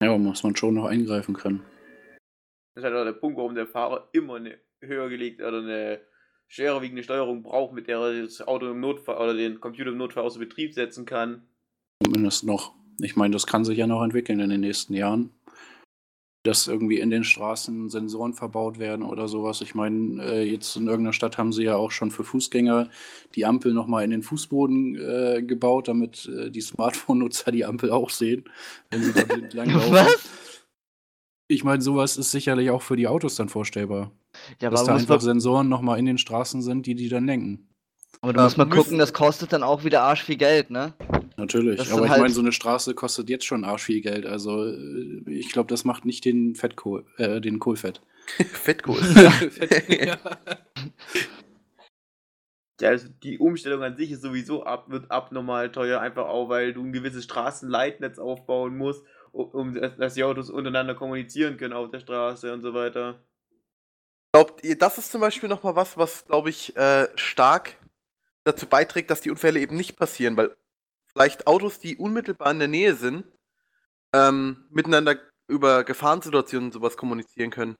Ja, 0.00 0.16
muss 0.16 0.44
man 0.44 0.54
schon 0.54 0.74
noch 0.74 0.84
eingreifen 0.84 1.34
können. 1.34 1.64
Das 2.76 2.82
ist 2.82 2.84
halt 2.84 2.94
auch 2.94 3.02
der 3.02 3.18
Punkt, 3.18 3.36
warum 3.36 3.56
der 3.56 3.66
Fahrer 3.66 4.08
immer 4.12 4.36
eine 4.36 4.56
höher 4.80 5.08
gelegte 5.08 5.44
oder 5.44 5.58
eine 5.58 6.00
schwerer 6.46 6.80
wiegende 6.82 7.02
Steuerung 7.02 7.42
braucht, 7.42 7.74
mit 7.74 7.88
der 7.88 7.98
er 7.98 8.22
das 8.22 8.40
Auto 8.46 8.70
im 8.70 8.78
Notfall 8.78 9.16
oder 9.16 9.34
den 9.34 9.58
Computer 9.58 9.90
im 9.90 9.96
Notfall 9.96 10.22
außer 10.22 10.38
Betrieb 10.38 10.72
setzen 10.72 11.04
kann. 11.04 11.48
Zumindest 12.00 12.44
noch. 12.44 12.76
Ich 13.00 13.16
meine, 13.16 13.32
das 13.32 13.48
kann 13.48 13.64
sich 13.64 13.76
ja 13.76 13.88
noch 13.88 14.04
entwickeln 14.04 14.38
in 14.38 14.50
den 14.50 14.60
nächsten 14.60 14.94
Jahren. 14.94 15.34
Dass 16.44 16.68
irgendwie 16.68 17.00
in 17.00 17.10
den 17.10 17.24
Straßen 17.24 17.90
Sensoren 17.90 18.32
verbaut 18.32 18.78
werden 18.78 19.04
oder 19.04 19.28
sowas. 19.28 19.60
Ich 19.60 19.74
meine, 19.74 20.22
äh, 20.22 20.42
jetzt 20.42 20.76
in 20.76 20.86
irgendeiner 20.86 21.12
Stadt 21.12 21.36
haben 21.36 21.52
sie 21.52 21.64
ja 21.64 21.76
auch 21.76 21.90
schon 21.90 22.10
für 22.10 22.24
Fußgänger 22.24 22.88
die 23.34 23.44
Ampel 23.44 23.74
nochmal 23.74 24.04
in 24.04 24.10
den 24.10 24.22
Fußboden 24.22 24.96
äh, 24.96 25.42
gebaut, 25.42 25.88
damit 25.88 26.26
äh, 26.26 26.50
die 26.50 26.60
Smartphone-Nutzer 26.60 27.50
die 27.50 27.64
Ampel 27.64 27.90
auch 27.90 28.10
sehen, 28.10 28.44
wenn 28.90 29.02
sie 29.02 29.12
da 29.12 29.24
blind 29.34 29.52
langlaufen. 29.52 29.92
Was? 29.92 30.28
Ich 31.48 31.64
meine, 31.64 31.82
sowas 31.82 32.18
ist 32.18 32.30
sicherlich 32.30 32.70
auch 32.70 32.82
für 32.82 32.96
die 32.96 33.08
Autos 33.08 33.34
dann 33.36 33.48
vorstellbar. 33.48 34.12
Ja, 34.60 34.70
dass 34.70 34.80
aber, 34.80 34.88
da 34.88 34.92
muss 34.94 35.02
einfach 35.02 35.20
Sensoren 35.20 35.68
nochmal 35.68 35.98
in 35.98 36.06
den 36.06 36.18
Straßen 36.18 36.62
sind, 36.62 36.86
die 36.86 36.94
die 36.94 37.08
dann 37.08 37.26
lenken. 37.26 37.67
Aber 38.20 38.32
du 38.32 38.40
musst 38.42 38.56
mal 38.58 38.64
müssen- 38.66 38.78
gucken, 38.82 38.98
das 38.98 39.12
kostet 39.12 39.52
dann 39.52 39.62
auch 39.62 39.84
wieder 39.84 40.02
arsch 40.02 40.22
viel 40.24 40.36
Geld, 40.36 40.70
ne? 40.70 40.94
Natürlich, 41.36 41.78
Das 41.78 41.92
aber 41.92 42.04
ich 42.04 42.10
halt- 42.10 42.20
meine, 42.20 42.32
so 42.34 42.40
eine 42.40 42.52
Straße 42.52 42.94
kostet 42.94 43.30
jetzt 43.30 43.44
schon 43.44 43.64
arsch 43.64 43.84
viel 43.84 44.00
Geld. 44.00 44.26
Also 44.26 44.64
äh, 44.66 45.22
ich 45.26 45.52
glaube, 45.52 45.68
das 45.68 45.84
macht 45.84 46.04
nicht 46.04 46.24
den 46.24 46.54
Fettkohl, 46.56 47.04
äh, 47.16 47.40
den 47.40 47.58
Kohlfett. 47.60 48.00
Fettkohl. 48.52 48.96
Fett, 49.02 49.88
ja. 50.06 50.18
Ja, 52.80 52.90
also 52.90 53.08
die 53.24 53.38
Umstellung 53.38 53.82
an 53.82 53.96
sich 53.96 54.12
ist 54.12 54.22
sowieso 54.22 54.62
ab, 54.64 54.88
wird 54.88 55.10
abnormal 55.10 55.72
teuer, 55.72 56.00
einfach 56.00 56.26
auch, 56.26 56.48
weil 56.48 56.72
du 56.72 56.82
ein 56.84 56.92
gewisses 56.92 57.24
Straßenleitnetz 57.24 58.18
aufbauen 58.20 58.76
musst, 58.76 59.04
um, 59.32 59.46
um 59.50 59.74
dass 59.74 60.14
die 60.14 60.22
Autos 60.22 60.48
untereinander 60.48 60.94
kommunizieren 60.94 61.56
können 61.56 61.72
auf 61.72 61.90
der 61.90 61.98
Straße 62.00 62.52
und 62.52 62.62
so 62.62 62.74
weiter. 62.74 63.20
Glaubt 64.32 64.62
ihr, 64.64 64.78
das 64.78 64.98
ist 64.98 65.10
zum 65.10 65.20
Beispiel 65.20 65.48
nochmal 65.48 65.74
was, 65.74 65.96
was, 65.96 66.24
glaube 66.26 66.50
ich, 66.50 66.76
äh, 66.76 67.08
stark 67.16 67.74
dazu 68.48 68.66
beiträgt, 68.66 69.10
dass 69.10 69.20
die 69.20 69.30
Unfälle 69.30 69.60
eben 69.60 69.76
nicht 69.76 69.96
passieren, 69.96 70.36
weil 70.36 70.56
vielleicht 71.06 71.46
Autos, 71.46 71.78
die 71.78 71.96
unmittelbar 71.96 72.50
in 72.50 72.58
der 72.58 72.68
Nähe 72.68 72.94
sind, 72.94 73.24
ähm, 74.12 74.66
miteinander 74.70 75.16
über 75.48 75.84
Gefahrensituationen 75.84 76.68
und 76.68 76.72
sowas 76.72 76.96
kommunizieren 76.96 77.50
können. 77.50 77.76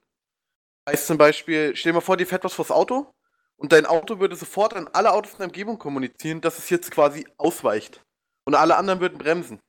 Heißt 0.87 1.07
zum 1.07 1.17
Beispiel, 1.17 1.75
stell 1.75 1.91
dir 1.91 1.95
mal 1.95 2.01
vor, 2.01 2.17
dir 2.17 2.25
fährt 2.25 2.43
was 2.43 2.53
vors 2.53 2.71
Auto 2.71 3.11
und 3.57 3.71
dein 3.71 3.85
Auto 3.85 4.19
würde 4.19 4.35
sofort 4.35 4.73
an 4.73 4.87
alle 4.93 5.11
Autos 5.11 5.33
in 5.33 5.37
der 5.39 5.47
Umgebung 5.47 5.77
kommunizieren, 5.77 6.41
dass 6.41 6.57
es 6.57 6.69
jetzt 6.69 6.91
quasi 6.91 7.27
ausweicht. 7.37 8.01
Und 8.45 8.55
alle 8.55 8.77
anderen 8.77 8.99
würden 8.99 9.17
bremsen. 9.17 9.59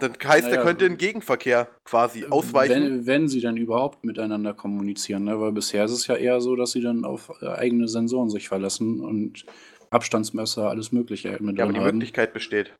Dann 0.00 0.12
heißt, 0.24 0.46
Naja, 0.48 0.56
er 0.56 0.62
könnte 0.62 0.86
in 0.86 0.96
Gegenverkehr 0.96 1.68
quasi 1.84 2.24
ausweichen. 2.24 2.82
Wenn, 2.82 3.06
wenn 3.06 3.28
sie 3.28 3.42
dann 3.42 3.58
überhaupt 3.58 4.04
miteinander 4.04 4.54
kommunizieren, 4.54 5.24
ne? 5.24 5.38
weil 5.38 5.52
bisher 5.52 5.84
ist 5.84 5.90
es 5.90 6.06
ja 6.06 6.16
eher 6.16 6.40
so, 6.40 6.56
dass 6.56 6.72
sie 6.72 6.80
dann 6.80 7.04
auf 7.04 7.30
äh, 7.42 7.46
eigene 7.48 7.86
Sensoren 7.86 8.30
sich 8.30 8.48
verlassen 8.48 9.00
und 9.00 9.44
Abstandsmesser, 9.90 10.70
alles 10.70 10.92
Mögliche 10.92 11.36
mit 11.40 11.58
ja, 11.58 11.64
aber 11.64 11.74
die 11.74 11.80
haben. 11.80 11.98
Möglichkeit 11.98 12.32
besteht. 12.32 12.74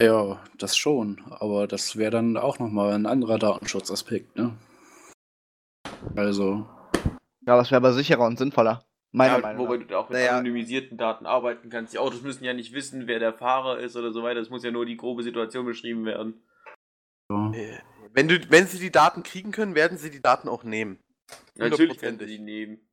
Ja, 0.00 0.42
das 0.56 0.76
schon. 0.76 1.20
Aber 1.28 1.66
das 1.66 1.96
wäre 1.96 2.10
dann 2.10 2.36
auch 2.38 2.58
nochmal 2.58 2.94
ein 2.94 3.06
anderer 3.06 3.38
Datenschutzaspekt, 3.38 4.36
ne? 4.36 4.56
Also, 6.16 6.66
Ja, 7.46 7.56
das 7.56 7.70
wäre 7.70 7.76
aber 7.76 7.92
sicherer 7.92 8.26
und 8.26 8.38
sinnvoller. 8.38 8.82
Meiner 9.14 9.34
ja, 9.34 9.40
Meinung 9.40 9.66
wobei 9.66 9.76
nach. 9.76 9.82
du 9.84 9.88
da 9.88 9.98
auch 9.98 10.08
mit 10.08 10.18
Naja. 10.18 10.32
anonymisierten 10.32 10.98
Daten 10.98 11.24
arbeiten 11.24 11.70
kannst. 11.70 11.92
Die 11.92 11.98
Autos 11.98 12.22
müssen 12.22 12.42
ja 12.42 12.52
nicht 12.52 12.72
wissen, 12.72 13.06
wer 13.06 13.20
der 13.20 13.32
Fahrer 13.32 13.78
ist 13.78 13.94
oder 13.94 14.12
so 14.12 14.24
weiter. 14.24 14.40
Es 14.40 14.50
muss 14.50 14.64
ja 14.64 14.72
nur 14.72 14.86
die 14.86 14.96
grobe 14.96 15.22
Situation 15.22 15.64
beschrieben 15.66 16.04
werden. 16.04 16.42
ja. 17.30 17.52
Äh, 17.52 17.78
Wenn, 18.12 18.26
du, 18.26 18.50
wenn 18.50 18.66
sie 18.66 18.80
die 18.80 18.90
Daten 18.90 19.22
kriegen 19.22 19.52
können, 19.52 19.76
werden 19.76 19.98
sie 19.98 20.10
die 20.10 20.20
Daten 20.20 20.48
auch 20.48 20.64
nehmen. 20.64 20.98
Natürlich 21.56 21.98
können 21.98 22.18
sie 22.18 22.26
die 22.26 22.38
nehmen. 22.40 22.88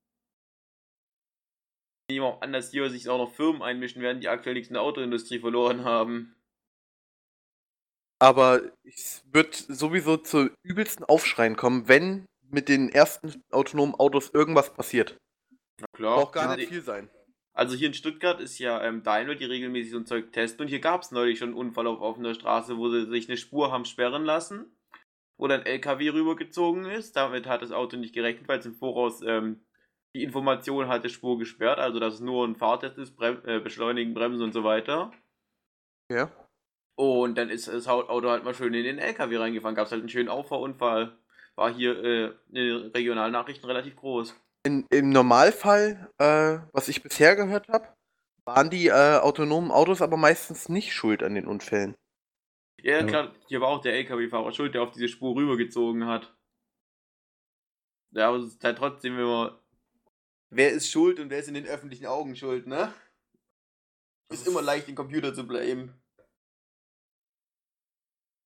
Ich 2.07 2.15
nehme 2.15 2.27
auch 2.27 2.41
an, 2.41 2.53
dass 2.53 2.69
hier 2.71 2.89
sich 2.89 3.09
auch 3.09 3.17
noch 3.17 3.33
Firmen 3.33 3.61
einmischen 3.63 4.01
werden, 4.01 4.21
die 4.21 4.29
aktuell 4.29 4.53
nichts 4.53 4.69
in 4.69 4.75
der 4.75 4.83
Autoindustrie 4.83 5.39
verloren 5.39 5.85
haben. 5.85 6.35
Aber 8.19 8.61
es 8.83 9.23
wird 9.31 9.55
sowieso 9.55 10.17
zu 10.17 10.51
übelsten 10.61 11.03
Aufschreien 11.03 11.55
kommen, 11.55 11.87
wenn 11.87 12.25
mit 12.47 12.69
den 12.69 12.89
ersten 12.89 13.41
autonomen 13.51 13.95
Autos 13.95 14.29
irgendwas 14.33 14.71
passiert. 14.73 15.17
Na 15.81 15.87
klar. 15.93 16.17
Braucht 16.17 16.33
gar 16.33 16.49
Ja, 16.51 16.55
nicht 16.55 16.69
viel 16.69 16.81
sein. 16.81 17.09
Also 17.53 17.75
hier 17.75 17.87
in 17.87 17.93
Stuttgart 17.93 18.39
ist 18.39 18.59
ja 18.59 18.81
ähm, 18.81 19.03
Daimler, 19.03 19.35
die 19.35 19.45
regelmäßig 19.45 19.91
so 19.91 19.97
ein 19.97 20.05
Zeug 20.05 20.31
testen. 20.31 20.63
Und 20.63 20.67
hier 20.69 20.79
gab 20.79 21.01
es 21.01 21.11
neulich 21.11 21.39
schon 21.39 21.49
einen 21.49 21.57
Unfall 21.57 21.87
auf 21.87 21.99
offener 21.99 22.33
Straße, 22.33 22.77
wo 22.77 22.89
sie 22.89 23.09
sich 23.09 23.27
eine 23.27 23.37
Spur 23.37 23.71
haben 23.71 23.85
sperren 23.85 24.23
lassen, 24.23 24.77
wo 25.37 25.47
dann 25.47 25.65
LKW 25.65 26.09
rübergezogen 26.09 26.85
ist. 26.85 27.15
Damit 27.17 27.47
hat 27.47 27.61
das 27.61 27.71
Auto 27.71 27.97
nicht 27.97 28.13
gerechnet, 28.13 28.47
weil 28.47 28.59
es 28.59 28.65
im 28.65 28.75
Voraus 28.75 29.21
ähm, 29.21 29.65
die 30.15 30.23
Information 30.23 30.87
hatte, 30.87 31.09
Spur 31.09 31.37
gesperrt, 31.37 31.79
also 31.79 31.99
dass 31.99 32.15
es 32.15 32.19
nur 32.19 32.45
ein 32.45 32.55
Fahrtest 32.55 32.97
ist, 32.97 33.15
Brem 33.15 33.41
äh, 33.45 33.59
Beschleunigen, 33.59 34.13
Bremsen 34.13 34.43
und 34.43 34.53
so 34.53 34.63
weiter. 34.63 35.11
Ja. 36.09 36.31
Und 36.95 37.37
dann 37.37 37.49
ist 37.49 37.67
das 37.67 37.87
Auto 37.87 38.29
halt 38.29 38.43
mal 38.43 38.53
schön 38.53 38.73
in 38.73 38.83
den 38.83 38.99
LKW 38.99 39.37
reingefahren. 39.37 39.75
Gab 39.75 39.85
es 39.85 39.91
halt 39.91 40.01
einen 40.01 40.09
schönen 40.09 40.29
Auffahrunfall. 40.29 41.17
War 41.55 41.73
hier 41.73 42.03
äh, 42.03 42.25
in 42.49 42.55
den 42.55 42.77
Regionalnachrichten 42.91 43.65
relativ 43.65 43.95
groß. 43.95 44.35
In, 44.63 44.85
Im 44.91 45.09
Normalfall, 45.09 46.11
äh, 46.19 46.59
was 46.71 46.87
ich 46.87 47.01
bisher 47.01 47.35
gehört 47.35 47.67
habe, 47.69 47.87
waren 48.45 48.69
die 48.69 48.87
äh, 48.87 49.17
autonomen 49.17 49.71
Autos 49.71 50.01
aber 50.01 50.17
meistens 50.17 50.69
nicht 50.69 50.93
schuld 50.93 51.23
an 51.23 51.35
den 51.35 51.47
Unfällen. 51.47 51.95
Ja, 52.81 52.99
Ja. 52.99 53.05
klar, 53.05 53.35
hier 53.47 53.61
war 53.61 53.69
auch 53.69 53.81
der 53.81 53.93
LKW-Fahrer 53.93 54.51
schuld, 54.51 54.73
der 54.73 54.83
auf 54.83 54.91
diese 54.91 55.07
Spur 55.07 55.35
rübergezogen 55.35 56.05
hat. 56.05 56.35
Ja, 58.11 58.29
aber 58.29 58.37
es 58.37 58.53
ist 58.53 58.63
halt 58.63 58.77
trotzdem 58.77 59.17
immer. 59.17 59.61
Wer 60.49 60.71
ist 60.71 60.91
schuld 60.91 61.19
und 61.19 61.29
wer 61.29 61.39
ist 61.39 61.47
in 61.47 61.53
den 61.53 61.65
öffentlichen 61.65 62.07
Augen 62.07 62.35
schuld, 62.35 62.67
ne? 62.67 62.93
Ist 64.29 64.47
immer 64.47 64.61
leicht, 64.61 64.87
den 64.87 64.95
Computer 64.95 65.33
zu 65.33 65.47
blamen. 65.47 66.00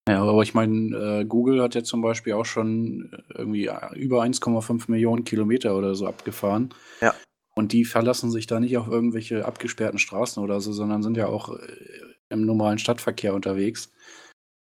Ja, 0.08 0.24
aber 0.24 0.44
ich 0.44 0.54
meine, 0.54 0.96
äh, 1.22 1.26
Google 1.26 1.62
hat 1.64 1.74
ja 1.74 1.84
zum 1.84 2.02
Beispiel 2.02 2.34
auch 2.34 2.46
schon 2.46 3.12
äh, 3.12 3.40
irgendwie 3.40 3.68
äh, 3.68 3.96
über 3.96 4.22
1,5 4.22 4.90
Millionen 4.90 5.24
Kilometer 5.24 5.76
oder 5.76 5.96
so 5.96 6.06
abgefahren. 6.08 6.74
Ja. 7.02 7.16
Und 7.56 7.72
die 7.72 7.86
verlassen 7.86 8.30
sich 8.30 8.46
da 8.48 8.60
nicht 8.60 8.78
auf 8.78 8.88
irgendwelche 8.88 9.46
abgesperrten 9.46 9.98
Straßen 9.98 10.44
oder 10.44 10.62
so, 10.62 10.74
sondern 10.74 11.02
sind 11.02 11.18
ja 11.18 11.28
auch 11.28 11.58
äh, 11.58 11.68
im 12.30 12.46
normalen 12.46 12.78
Stadtverkehr 12.78 13.34
unterwegs. 13.34 13.92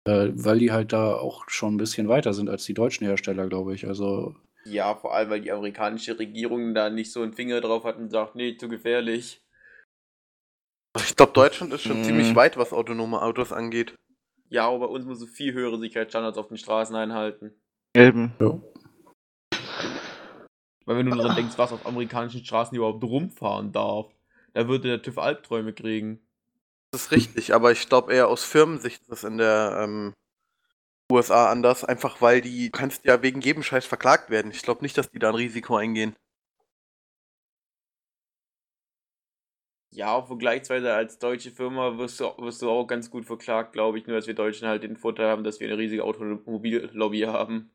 Äh, 0.06 0.30
weil 0.34 0.58
die 0.58 0.72
halt 0.72 0.92
da 0.92 1.14
auch 1.14 1.44
schon 1.48 1.74
ein 1.74 1.78
bisschen 1.78 2.08
weiter 2.08 2.34
sind 2.34 2.48
als 2.50 2.64
die 2.64 2.74
deutschen 2.74 3.06
Hersteller, 3.06 3.48
glaube 3.48 3.74
ich. 3.74 3.86
Also, 3.86 4.36
Ja, 4.64 4.94
vor 4.94 5.14
allem, 5.14 5.30
weil 5.30 5.40
die 5.40 5.52
amerikanische 5.52 6.18
Regierung 6.18 6.74
da 6.74 6.88
nicht 6.90 7.12
so 7.12 7.22
einen 7.22 7.32
Finger 7.32 7.60
drauf 7.60 7.84
hat 7.84 7.96
und 7.98 8.10
sagt, 8.10 8.36
nee, 8.36 8.56
zu 8.56 8.68
gefährlich. 8.68 9.44
Ich 10.98 11.16
glaube, 11.16 11.32
Deutschland 11.32 11.72
ist 11.72 11.82
schon 11.82 11.98
Mhm. 12.00 12.04
ziemlich 12.04 12.34
weit, 12.36 12.56
was 12.56 12.72
autonome 12.72 13.22
Autos 13.22 13.52
angeht. 13.52 13.94
Ja, 14.52 14.68
aber 14.68 14.80
bei 14.80 14.92
uns 14.92 15.06
muss 15.06 15.18
so 15.18 15.26
viel 15.26 15.54
höhere 15.54 15.78
Sicherheitsstandards 15.78 16.36
auf 16.36 16.48
den 16.48 16.58
Straßen 16.58 16.94
einhalten. 16.94 17.52
Eben. 17.96 18.32
ja. 18.38 18.60
Weil 20.84 20.96
wenn 20.98 21.06
du 21.06 21.16
daran 21.16 21.36
denkst, 21.36 21.56
was 21.56 21.72
auf 21.72 21.86
amerikanischen 21.86 22.44
Straßen 22.44 22.76
überhaupt 22.76 23.02
rumfahren 23.02 23.72
darf, 23.72 24.12
da 24.52 24.68
würde 24.68 24.88
der 24.88 25.00
TÜV 25.00 25.16
Albträume 25.16 25.72
kriegen. 25.72 26.20
Das 26.90 27.04
ist 27.04 27.12
richtig, 27.12 27.54
aber 27.54 27.72
ich 27.72 27.88
glaube 27.88 28.12
eher 28.12 28.28
aus 28.28 28.44
Firmensicht 28.44 29.00
ist 29.00 29.10
das 29.10 29.24
in 29.24 29.38
der 29.38 29.78
ähm, 29.80 30.12
USA 31.10 31.50
anders, 31.50 31.82
einfach 31.82 32.20
weil 32.20 32.42
die, 32.42 32.70
du 32.70 32.78
kannst 32.78 33.06
ja 33.06 33.22
wegen 33.22 33.40
jedem 33.40 33.62
Scheiß 33.62 33.86
verklagt 33.86 34.28
werden. 34.28 34.50
Ich 34.50 34.60
glaube 34.60 34.82
nicht, 34.82 34.98
dass 34.98 35.10
die 35.10 35.18
da 35.18 35.30
ein 35.30 35.34
Risiko 35.34 35.76
eingehen. 35.76 36.14
Ja, 39.94 40.22
vergleichsweise 40.22 40.94
als 40.94 41.18
deutsche 41.18 41.50
Firma 41.50 41.98
wirst 41.98 42.18
du, 42.18 42.24
wirst 42.38 42.62
du 42.62 42.70
auch 42.70 42.86
ganz 42.86 43.10
gut 43.10 43.26
verklagt, 43.26 43.74
glaube 43.74 43.98
ich. 43.98 44.06
Nur, 44.06 44.16
dass 44.16 44.26
wir 44.26 44.32
Deutschen 44.34 44.66
halt 44.66 44.82
den 44.82 44.96
Vorteil 44.96 45.28
haben, 45.28 45.44
dass 45.44 45.60
wir 45.60 45.68
eine 45.68 45.76
riesige 45.76 46.04
Automobillobby 46.04 47.20
haben. 47.20 47.70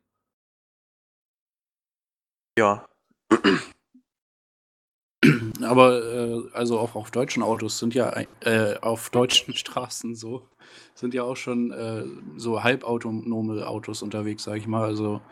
Ja. 2.58 2.88
Aber 5.62 6.02
äh, 6.02 6.42
also 6.54 6.80
auch 6.80 6.96
auf 6.96 7.12
deutschen 7.12 7.42
Autos 7.42 7.78
sind 7.78 7.94
ja 7.94 8.12
äh, 8.40 8.76
auf 8.80 9.10
deutschen 9.10 9.54
Straßen 9.56 10.14
so 10.14 10.48
sind 10.94 11.14
ja 11.14 11.22
auch 11.22 11.36
schon 11.36 11.70
äh, 11.70 12.04
so 12.36 12.62
halbautonome 12.62 13.66
Autos 13.66 14.02
unterwegs, 14.02 14.44
sage 14.44 14.58
ich 14.58 14.66
mal. 14.66 14.84
Also 14.84 15.22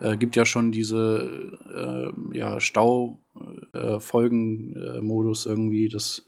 äh, 0.00 0.16
gibt 0.16 0.34
ja 0.36 0.44
schon 0.46 0.72
diese 0.72 2.12
äh, 2.32 2.36
ja, 2.36 2.58
Staufolgen-Modus 2.60 5.46
irgendwie, 5.46 5.88
dass 5.88 6.26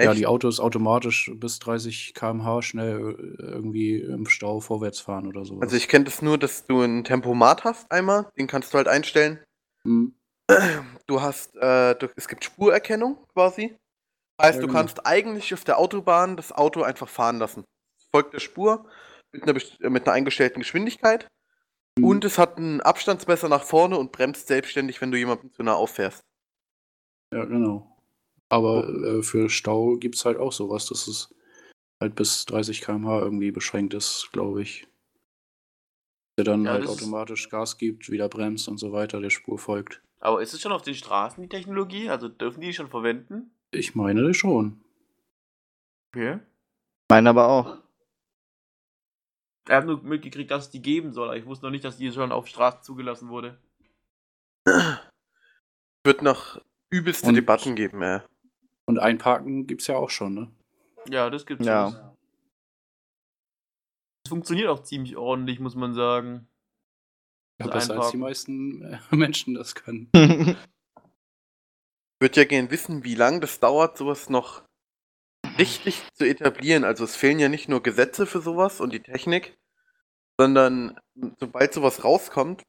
ja, 0.00 0.10
Echt? 0.10 0.20
die 0.20 0.26
Autos 0.26 0.60
automatisch 0.60 1.30
bis 1.36 1.58
30 1.58 2.12
km/h 2.14 2.62
schnell 2.62 3.36
äh, 3.38 3.42
irgendwie 3.42 4.00
im 4.00 4.26
Stau 4.26 4.60
vorwärts 4.60 5.00
fahren 5.00 5.26
oder 5.26 5.44
sowas. 5.44 5.62
Also 5.62 5.76
ich 5.76 5.88
kenne 5.88 6.04
das 6.04 6.20
nur, 6.20 6.36
dass 6.36 6.66
du 6.66 6.82
ein 6.82 7.02
Tempomat 7.04 7.64
hast 7.64 7.90
einmal, 7.90 8.28
den 8.36 8.46
kannst 8.46 8.74
du 8.74 8.78
halt 8.78 8.88
einstellen. 8.88 9.42
Hm. 9.84 10.14
Du 11.06 11.22
hast, 11.22 11.56
äh, 11.56 11.94
du, 11.94 12.08
es 12.14 12.28
gibt 12.28 12.44
Spurerkennung 12.44 13.16
quasi. 13.32 13.76
Heißt, 14.40 14.60
Ja, 14.60 14.66
du 14.66 14.72
kannst 14.72 15.06
eigentlich 15.06 15.54
auf 15.54 15.64
der 15.64 15.78
Autobahn 15.78 16.36
das 16.36 16.52
Auto 16.52 16.82
einfach 16.82 17.08
fahren 17.08 17.38
lassen. 17.38 17.64
Es 17.98 18.06
folgt 18.10 18.34
der 18.34 18.40
Spur 18.40 18.86
mit 19.32 19.44
einer, 19.44 19.90
mit 19.90 20.06
einer 20.06 20.14
eingestellten 20.14 20.60
Geschwindigkeit. 20.60 21.26
Mhm. 21.98 22.04
Und 22.04 22.24
es 22.24 22.38
hat 22.38 22.58
ein 22.58 22.80
Abstandsmesser 22.82 23.48
nach 23.48 23.64
vorne 23.64 23.98
und 23.98 24.12
bremst 24.12 24.46
selbstständig, 24.46 25.00
wenn 25.00 25.10
du 25.10 25.18
jemandem 25.18 25.52
zu 25.52 25.62
nah 25.62 25.74
auffährst. 25.74 26.20
Ja, 27.32 27.44
genau. 27.44 27.95
Aber 28.48 28.88
äh, 28.88 29.22
für 29.22 29.50
Stau 29.50 29.96
gibt 29.96 30.14
es 30.16 30.24
halt 30.24 30.38
auch 30.38 30.52
sowas, 30.52 30.86
dass 30.86 31.08
es 31.08 31.34
halt 32.00 32.14
bis 32.14 32.44
30 32.46 32.80
km/h 32.80 33.20
irgendwie 33.20 33.50
beschränkt 33.50 33.94
ist, 33.94 34.28
glaube 34.32 34.62
ich. 34.62 34.86
Der 36.38 36.44
dann 36.44 36.64
Ja, 36.64 36.72
halt 36.72 36.86
automatisch 36.86 37.48
Gas 37.48 37.78
gibt, 37.78 38.10
wieder 38.10 38.28
bremst 38.28 38.68
und 38.68 38.78
so 38.78 38.92
weiter, 38.92 39.20
der 39.20 39.30
Spur 39.30 39.58
folgt. 39.58 40.02
Aber 40.20 40.40
ist 40.42 40.52
es 40.54 40.60
schon 40.60 40.72
auf 40.72 40.82
den 40.82 40.94
Straßen 40.94 41.42
die 41.42 41.48
Technologie? 41.48 42.08
Also 42.10 42.28
dürfen 42.28 42.60
die 42.60 42.72
schon 42.72 42.88
verwenden? 42.88 43.50
Ich 43.72 43.94
meine 43.94 44.32
schon. 44.34 44.80
Okay. 46.14 46.38
Meine 47.10 47.30
aber 47.30 47.48
auch. 47.48 47.78
Ich 49.66 49.72
habe 49.72 49.86
nur 49.86 50.02
mitgekriegt, 50.02 50.50
dass 50.50 50.66
es 50.66 50.70
die 50.70 50.82
geben 50.82 51.12
soll, 51.12 51.28
aber 51.28 51.36
ich 51.36 51.46
wusste 51.46 51.66
noch 51.66 51.72
nicht, 51.72 51.84
dass 51.84 51.96
die 51.96 52.12
schon 52.12 52.30
auf 52.32 52.46
Straßen 52.46 52.82
zugelassen 52.82 53.28
wurde. 53.28 53.58
Wird 56.04 56.22
noch 56.22 56.60
übelste 56.90 57.26
Und- 57.28 57.34
Debatten 57.34 57.74
geben, 57.74 58.02
ey. 58.02 58.20
Und 58.86 58.98
einparken 58.98 59.66
gibt 59.66 59.80
es 59.82 59.88
ja 59.88 59.96
auch 59.96 60.10
schon, 60.10 60.34
ne? 60.34 60.50
Ja, 61.08 61.28
das 61.30 61.44
gibt's 61.46 61.66
Ja. 61.66 61.86
alles. 61.86 61.96
Es 64.24 64.28
funktioniert 64.30 64.68
auch 64.68 64.82
ziemlich 64.82 65.16
ordentlich, 65.16 65.60
muss 65.60 65.74
man 65.74 65.94
sagen. 65.94 66.48
Ja, 67.58 67.66
Das 67.66 67.88
besser 67.88 67.94
als 68.00 68.10
die 68.10 68.16
Einparken. 68.16 68.20
meisten 68.20 68.82
äh, 68.82 68.98
Menschen 69.16 69.54
das 69.54 69.74
können. 69.74 70.10
Ich 70.14 70.56
würde 72.20 72.40
ja 72.40 72.44
gern 72.46 72.70
wissen, 72.70 73.04
wie 73.04 73.14
lange 73.14 73.40
das 73.40 73.60
dauert, 73.60 73.98
sowas 73.98 74.28
noch 74.30 74.62
richtig 75.58 76.02
zu 76.14 76.24
etablieren. 76.26 76.84
Also 76.84 77.04
es 77.04 77.14
fehlen 77.16 77.38
ja 77.38 77.48
nicht 77.48 77.68
nur 77.68 77.82
Gesetze 77.82 78.26
für 78.26 78.40
sowas 78.40 78.80
und 78.80 78.92
die 78.92 79.02
Technik, 79.02 79.56
sondern 80.38 80.98
sobald 81.38 81.72
sowas 81.72 82.04
rauskommt, 82.04 82.62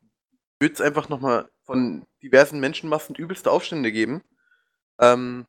wird 0.60 0.74
es 0.76 0.82
einfach 0.82 1.10
nochmal 1.10 1.50
von 1.64 2.06
diversen 2.24 2.60
Menschenmassen 2.60 3.16
übelste 3.16 3.52
Aufstände 3.52 3.92
geben. 3.92 4.22
Ähm, 5.00 5.46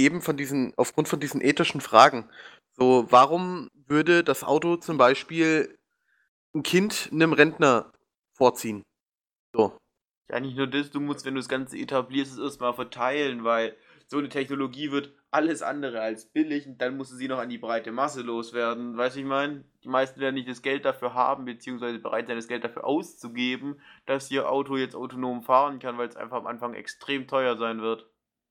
eben 0.00 0.22
von 0.22 0.36
diesen, 0.36 0.72
aufgrund 0.76 1.08
von 1.08 1.20
diesen 1.20 1.40
ethischen 1.40 1.80
Fragen. 1.80 2.28
So, 2.72 3.06
warum 3.10 3.68
würde 3.86 4.24
das 4.24 4.44
Auto 4.44 4.76
zum 4.76 4.98
Beispiel 4.98 5.78
ein 6.54 6.62
Kind 6.62 7.10
einem 7.12 7.32
Rentner 7.32 7.92
vorziehen? 8.32 8.82
So. 9.52 9.76
Ja, 10.30 10.40
nicht 10.40 10.56
nur 10.56 10.66
das, 10.66 10.90
du 10.90 11.00
musst, 11.00 11.24
wenn 11.24 11.34
du 11.34 11.40
das 11.40 11.48
Ganze 11.48 11.76
etablierst, 11.76 12.32
es 12.32 12.38
erstmal 12.38 12.72
verteilen, 12.72 13.44
weil 13.44 13.76
so 14.06 14.18
eine 14.18 14.28
Technologie 14.28 14.90
wird 14.90 15.12
alles 15.30 15.62
andere 15.62 16.00
als 16.00 16.26
billig 16.26 16.66
und 16.66 16.78
dann 16.78 16.96
musst 16.96 17.12
du 17.12 17.16
sie 17.16 17.28
noch 17.28 17.38
an 17.38 17.48
die 17.48 17.58
breite 17.58 17.92
Masse 17.92 18.22
loswerden. 18.22 18.96
Weißt 18.96 19.16
du, 19.16 19.20
ich 19.20 19.26
meine? 19.26 19.64
Die 19.84 19.88
meisten 19.88 20.20
werden 20.20 20.34
nicht 20.34 20.48
das 20.48 20.62
Geld 20.62 20.84
dafür 20.84 21.14
haben, 21.14 21.44
beziehungsweise 21.44 22.00
bereit 22.00 22.26
sein, 22.26 22.36
das 22.36 22.48
Geld 22.48 22.64
dafür 22.64 22.84
auszugeben, 22.84 23.80
dass 24.06 24.30
ihr 24.30 24.50
Auto 24.50 24.76
jetzt 24.76 24.96
autonom 24.96 25.42
fahren 25.42 25.78
kann, 25.78 25.96
weil 25.96 26.08
es 26.08 26.16
einfach 26.16 26.38
am 26.38 26.46
Anfang 26.46 26.74
extrem 26.74 27.28
teuer 27.28 27.56
sein 27.56 27.80
wird. 27.80 28.09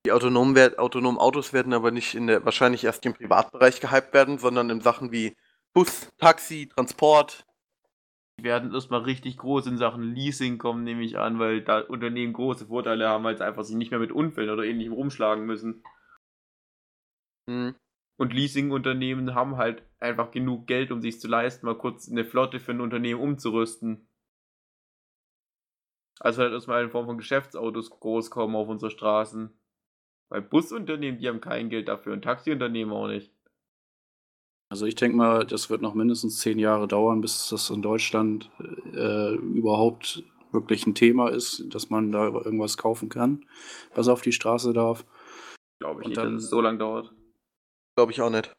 Die 0.09 0.13
autonomen, 0.13 0.57
autonomen 0.79 1.19
Autos 1.19 1.53
werden 1.53 1.71
aber 1.71 1.91
nicht 1.91 2.15
in 2.15 2.25
der, 2.25 2.43
wahrscheinlich 2.43 2.83
erst 2.83 3.05
im 3.05 3.13
Privatbereich 3.13 3.79
gehypt 3.79 4.11
werden, 4.11 4.39
sondern 4.39 4.71
in 4.71 4.81
Sachen 4.81 5.11
wie 5.11 5.37
Bus, 5.71 6.09
Taxi, 6.17 6.67
Transport. 6.67 7.45
Die 8.39 8.43
werden 8.43 8.73
erstmal 8.73 9.01
richtig 9.01 9.37
groß 9.37 9.67
in 9.67 9.77
Sachen 9.77 10.01
Leasing 10.01 10.57
kommen, 10.57 10.83
nehme 10.83 11.03
ich 11.03 11.19
an, 11.19 11.37
weil 11.37 11.61
da 11.61 11.81
Unternehmen 11.81 12.33
große 12.33 12.65
Vorteile 12.65 13.07
haben, 13.07 13.23
weil 13.23 13.37
sie 13.37 13.45
einfach 13.45 13.63
sich 13.63 13.75
nicht 13.75 13.91
mehr 13.91 13.99
mit 13.99 14.11
Unfällen 14.11 14.49
oder 14.49 14.63
ähnlichem 14.63 14.93
rumschlagen 14.93 15.45
müssen. 15.45 15.83
Hm. 17.47 17.75
Und 18.17 18.33
Leasingunternehmen 18.33 19.35
haben 19.35 19.57
halt 19.57 19.83
einfach 19.99 20.31
genug 20.31 20.65
Geld, 20.65 20.91
um 20.91 21.03
sich 21.03 21.21
zu 21.21 21.27
leisten, 21.27 21.67
mal 21.67 21.77
kurz 21.77 22.09
eine 22.09 22.25
Flotte 22.25 22.59
für 22.59 22.71
ein 22.71 22.81
Unternehmen 22.81 23.21
umzurüsten. 23.21 24.07
Also 26.19 26.41
halt 26.41 26.51
erstmal 26.51 26.83
in 26.83 26.89
Form 26.89 27.05
von 27.05 27.19
Geschäftsautos 27.19 27.91
groß 27.91 28.31
kommen 28.31 28.55
auf 28.55 28.69
unsere 28.69 28.89
Straßen. 28.89 29.55
Weil 30.29 30.41
Busunternehmen, 30.41 31.19
die 31.19 31.27
haben 31.27 31.41
kein 31.41 31.69
Geld 31.69 31.87
dafür 31.87 32.13
und 32.13 32.21
Taxiunternehmen 32.23 32.93
auch 32.93 33.07
nicht. 33.07 33.31
Also 34.71 34.85
ich 34.85 34.93
denke 34.95 35.17
mal, 35.17 35.45
das 35.45 35.69
wird 35.71 35.81
noch 35.81 35.95
mindestens 35.95 36.37
zehn 36.39 36.59
Jahre 36.59 36.87
dauern, 36.87 37.21
bis 37.21 37.49
das 37.49 37.69
in 37.71 37.81
Deutschland 37.81 38.51
äh, 38.93 39.33
überhaupt 39.35 40.23
wirklich 40.51 40.85
ein 40.85 40.93
Thema 40.93 41.29
ist, 41.29 41.63
dass 41.73 41.89
man 41.89 42.11
da 42.11 42.27
irgendwas 42.27 42.77
kaufen 42.77 43.09
kann, 43.09 43.45
was 43.95 44.07
auf 44.07 44.21
die 44.21 44.31
Straße 44.31 44.73
darf. 44.73 45.05
Glaube 45.79 46.01
ich 46.01 46.05
Und 46.05 46.09
nicht, 46.11 46.17
dann- 46.17 46.33
dass 46.35 46.43
es 46.43 46.49
so 46.49 46.61
lange 46.61 46.77
dauert. 46.77 47.11
Glaube 47.95 48.11
ich 48.11 48.21
auch 48.21 48.29
nicht. 48.29 48.53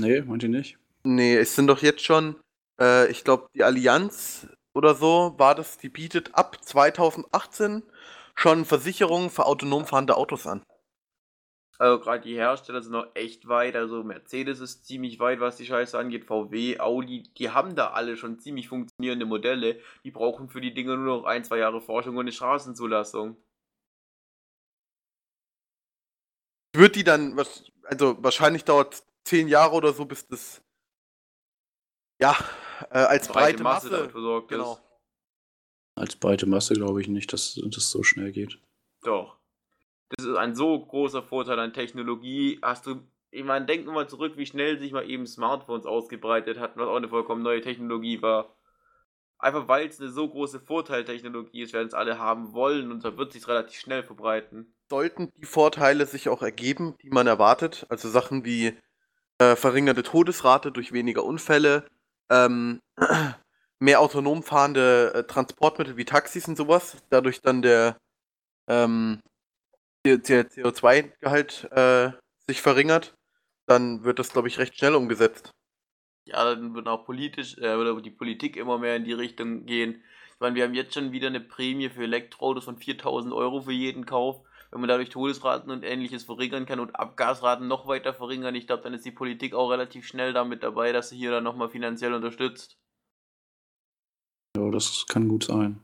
Nee, 0.00 0.20
meint 0.22 0.42
ihr 0.42 0.48
nicht? 0.48 0.78
Nee, 1.04 1.36
es 1.36 1.54
sind 1.54 1.68
doch 1.68 1.80
jetzt 1.82 2.02
schon, 2.02 2.36
äh, 2.80 3.08
ich 3.10 3.22
glaube, 3.22 3.48
die 3.54 3.62
Allianz 3.62 4.48
oder 4.74 4.94
so 4.94 5.34
war 5.38 5.54
das, 5.54 5.78
die 5.78 5.88
bietet 5.88 6.34
ab 6.34 6.62
2018 6.62 7.82
schon 8.34 8.64
Versicherungen 8.64 9.30
für 9.30 9.46
autonom 9.46 9.86
fahrende 9.86 10.16
Autos 10.16 10.46
an. 10.46 10.62
Also 11.78 12.00
gerade 12.00 12.22
die 12.22 12.34
Hersteller 12.34 12.82
sind 12.82 12.92
noch 12.92 13.14
echt 13.14 13.48
weit. 13.48 13.76
Also 13.76 14.02
Mercedes 14.02 14.60
ist 14.60 14.86
ziemlich 14.86 15.18
weit, 15.20 15.40
was 15.40 15.56
die 15.56 15.66
Scheiße 15.66 15.98
angeht. 15.98 16.24
VW, 16.24 16.78
Audi, 16.80 17.24
die 17.24 17.50
haben 17.50 17.74
da 17.74 17.90
alle 17.90 18.16
schon 18.16 18.38
ziemlich 18.38 18.68
funktionierende 18.68 19.26
Modelle. 19.26 19.80
Die 20.04 20.10
brauchen 20.10 20.48
für 20.48 20.60
die 20.60 20.74
Dinge 20.74 20.96
nur 20.96 21.18
noch 21.18 21.24
ein, 21.24 21.44
zwei 21.44 21.58
Jahre 21.58 21.80
Forschung 21.80 22.16
und 22.16 22.22
eine 22.22 22.32
Straßenzulassung. 22.32 23.36
Wird 26.74 26.96
die 26.96 27.04
dann, 27.04 27.36
was, 27.36 27.64
also 27.84 28.22
wahrscheinlich 28.22 28.64
dauert 28.64 29.02
zehn 29.24 29.48
Jahre 29.48 29.74
oder 29.74 29.92
so, 29.92 30.04
bis 30.04 30.26
das 30.26 30.62
ja 32.20 32.36
äh, 32.90 32.98
als 32.98 33.28
breite, 33.28 33.62
Masse, 33.62 33.90
damit 33.90 34.12
versorgt 34.12 34.48
genau. 34.48 34.74
ist. 34.74 34.82
Als 35.98 36.16
breite 36.16 36.46
Masse 36.46 36.74
glaube 36.74 37.00
ich 37.00 37.08
nicht, 37.08 37.32
dass 37.32 37.54
das 37.54 37.90
so 37.90 38.02
schnell 38.02 38.32
geht. 38.32 38.58
Doch. 39.02 39.38
Das 40.10 40.26
ist 40.26 40.36
ein 40.36 40.54
so 40.54 40.78
großer 40.78 41.22
Vorteil 41.22 41.58
an 41.58 41.72
Technologie. 41.72 42.58
Hast 42.62 42.86
du, 42.86 43.02
ich 43.30 43.44
meine, 43.44 43.66
denk 43.66 43.84
nur 43.84 43.94
mal 43.94 44.08
zurück, 44.08 44.34
wie 44.36 44.46
schnell 44.46 44.78
sich 44.78 44.92
mal 44.92 45.08
eben 45.08 45.26
Smartphones 45.26 45.86
ausgebreitet 45.86 46.58
hatten, 46.58 46.78
was 46.78 46.88
auch 46.88 46.96
eine 46.96 47.08
vollkommen 47.08 47.42
neue 47.42 47.60
Technologie 47.60 48.22
war. 48.22 48.56
Einfach 49.38 49.68
weil 49.68 49.86
es 49.86 50.00
eine 50.00 50.10
so 50.10 50.28
große 50.28 50.60
Vorteiltechnologie 50.60 51.62
ist, 51.62 51.74
werden 51.74 51.88
es 51.88 51.94
alle 51.94 52.18
haben 52.18 52.54
wollen 52.54 52.90
und 52.90 53.04
da 53.04 53.18
wird 53.18 53.32
sich 53.32 53.46
relativ 53.48 53.78
schnell 53.78 54.02
verbreiten. 54.02 54.74
Sollten 54.88 55.30
die 55.36 55.44
Vorteile 55.44 56.06
sich 56.06 56.28
auch 56.30 56.42
ergeben, 56.42 56.94
die 57.02 57.10
man 57.10 57.26
erwartet, 57.26 57.84
also 57.90 58.08
Sachen 58.08 58.44
wie 58.46 58.74
äh, 59.38 59.56
verringerte 59.56 60.02
Todesrate 60.02 60.72
durch 60.72 60.92
weniger 60.92 61.22
Unfälle, 61.24 61.86
ähm, 62.30 62.80
mehr 63.78 64.00
autonom 64.00 64.42
fahrende 64.42 65.12
äh, 65.14 65.24
Transportmittel 65.24 65.98
wie 65.98 66.06
Taxis 66.06 66.48
und 66.48 66.56
sowas, 66.56 66.96
dadurch 67.10 67.42
dann 67.42 67.60
der, 67.60 67.98
ähm, 68.68 69.20
der, 70.06 70.18
der 70.18 70.50
CO2-Gehalt 70.50 71.68
äh, 71.72 72.12
sich 72.46 72.62
verringert, 72.62 73.14
dann 73.66 74.04
wird 74.04 74.18
das, 74.18 74.32
glaube 74.32 74.48
ich, 74.48 74.58
recht 74.58 74.78
schnell 74.78 74.94
umgesetzt. 74.94 75.50
Ja, 76.24 76.44
dann 76.44 76.74
wird 76.74 76.88
auch 76.88 77.04
politisch, 77.04 77.56
äh, 77.58 77.74
oder 77.74 78.00
die 78.00 78.10
Politik 78.10 78.56
immer 78.56 78.78
mehr 78.78 78.96
in 78.96 79.04
die 79.04 79.12
Richtung 79.12 79.66
gehen. 79.66 80.02
Ich 80.34 80.40
meine, 80.40 80.54
wir 80.54 80.64
haben 80.64 80.74
jetzt 80.74 80.94
schon 80.94 81.12
wieder 81.12 81.28
eine 81.28 81.40
Prämie 81.40 81.88
für 81.88 82.02
Elektroautos 82.02 82.64
von 82.64 82.76
4000 82.76 83.32
Euro 83.32 83.62
für 83.62 83.72
jeden 83.72 84.06
Kauf. 84.06 84.42
Wenn 84.70 84.80
man 84.80 84.88
dadurch 84.88 85.10
Todesraten 85.10 85.70
und 85.70 85.84
ähnliches 85.84 86.24
verringern 86.24 86.66
kann 86.66 86.80
und 86.80 86.96
Abgasraten 86.96 87.68
noch 87.68 87.86
weiter 87.86 88.12
verringern, 88.12 88.54
ich 88.54 88.66
glaube, 88.66 88.82
dann 88.82 88.94
ist 88.94 89.04
die 89.04 89.12
Politik 89.12 89.54
auch 89.54 89.70
relativ 89.70 90.06
schnell 90.06 90.32
damit 90.32 90.62
dabei, 90.62 90.92
dass 90.92 91.08
sie 91.08 91.16
hier 91.16 91.30
dann 91.30 91.44
nochmal 91.44 91.68
finanziell 91.68 92.12
unterstützt. 92.12 92.76
Ja, 94.56 94.70
das 94.70 95.06
kann 95.08 95.28
gut 95.28 95.44
sein. 95.44 95.80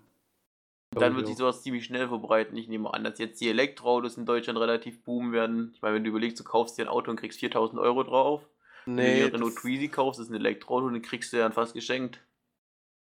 Und 0.95 1.01
dann 1.01 1.17
wird 1.17 1.27
sich 1.27 1.37
sowas 1.37 1.63
ziemlich 1.63 1.87
schnell 1.87 2.09
verbreiten. 2.09 2.57
Ich 2.57 2.69
nehme 2.69 2.93
an, 2.93 3.03
dass 3.03 3.19
jetzt 3.19 3.41
die 3.41 3.49
Elektroautos 3.49 4.19
in 4.19 4.27
Deutschland 4.27 4.59
relativ 4.59 5.03
boomen 5.03 5.33
werden. 5.33 5.73
Ich 5.75 5.81
meine, 5.81 5.95
wenn 5.95 6.05
du 6.05 6.11
überlegst, 6.11 6.39
du 6.39 6.45
kaufst 6.45 6.77
dir 6.77 6.83
ein 6.83 6.89
Auto 6.89 7.11
und 7.11 7.17
kriegst 7.17 7.41
4000 7.41 7.81
Euro 7.81 8.03
drauf. 8.03 8.47
Wenn 8.85 8.97
du 8.97 9.03
dir 9.03 9.33
Renault 9.33 9.57
Twizy 9.57 9.89
kaufst, 9.89 10.21
ist 10.21 10.29
ein 10.29 10.35
Elektroauto, 10.35 10.91
dann 10.91 11.01
kriegst 11.01 11.33
du 11.33 11.39
ja 11.39 11.51
fast 11.51 11.73
geschenkt. 11.73 12.17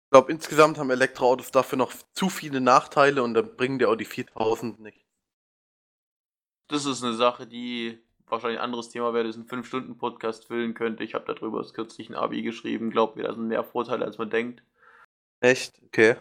Ich 0.06 0.12
glaube, 0.12 0.32
insgesamt 0.32 0.78
haben 0.78 0.90
Elektroautos 0.90 1.52
dafür 1.52 1.78
noch 1.78 1.94
zu 2.14 2.30
viele 2.30 2.62
Nachteile 2.62 3.22
und 3.22 3.34
dann 3.34 3.56
bringen 3.56 3.78
dir 3.78 3.90
auch 3.90 3.96
die 3.96 4.06
4000 4.06 4.80
nicht. 4.80 5.06
Das 6.68 6.86
ist 6.86 7.04
eine 7.04 7.14
Sache, 7.14 7.46
die 7.46 8.00
wahrscheinlich 8.26 8.60
ein 8.60 8.64
anderes 8.64 8.90
Thema 8.90 9.14
wäre, 9.14 9.28
das 9.28 9.36
ein 9.36 9.46
5-Stunden-Podcast 9.46 10.46
füllen 10.46 10.74
könnte. 10.74 11.04
Ich 11.04 11.14
habe 11.14 11.32
darüber 11.32 11.64
kürzlich 11.72 12.10
ein 12.10 12.16
Abi 12.16 12.42
geschrieben. 12.42 12.90
Glaubt 12.90 13.16
mir, 13.16 13.24
da 13.24 13.34
sind 13.34 13.48
mehr 13.48 13.64
Vorteile, 13.64 14.06
als 14.06 14.18
man 14.18 14.30
denkt. 14.30 14.64
Echt? 15.42 15.80
Okay. 15.86 16.16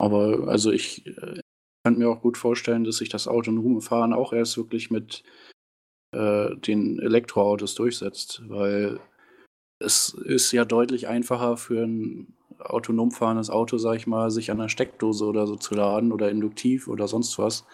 Aber 0.00 0.48
also 0.48 0.72
ich 0.72 1.06
äh, 1.06 1.40
könnte 1.84 2.00
mir 2.00 2.08
auch 2.08 2.22
gut 2.22 2.38
vorstellen, 2.38 2.84
dass 2.84 2.96
sich 2.96 3.10
das 3.10 3.28
autonome 3.28 3.82
Fahren 3.82 4.14
auch 4.14 4.32
erst 4.32 4.56
wirklich 4.56 4.90
mit 4.90 5.22
äh, 6.12 6.56
den 6.56 6.98
Elektroautos 6.98 7.74
durchsetzt, 7.74 8.42
weil 8.48 8.98
es 9.78 10.14
ist 10.14 10.52
ja 10.52 10.64
deutlich 10.64 11.06
einfacher 11.06 11.58
für 11.58 11.84
ein 11.84 12.34
autonom 12.58 13.10
fahrendes 13.10 13.50
Auto, 13.50 13.76
sag 13.76 13.96
ich 13.96 14.06
mal, 14.06 14.30
sich 14.30 14.50
an 14.50 14.58
der 14.58 14.68
Steckdose 14.68 15.24
oder 15.26 15.46
so 15.46 15.56
zu 15.56 15.74
laden 15.74 16.12
oder 16.12 16.30
induktiv 16.30 16.88
oder 16.88 17.06
sonst 17.06 17.38
was, 17.38 17.66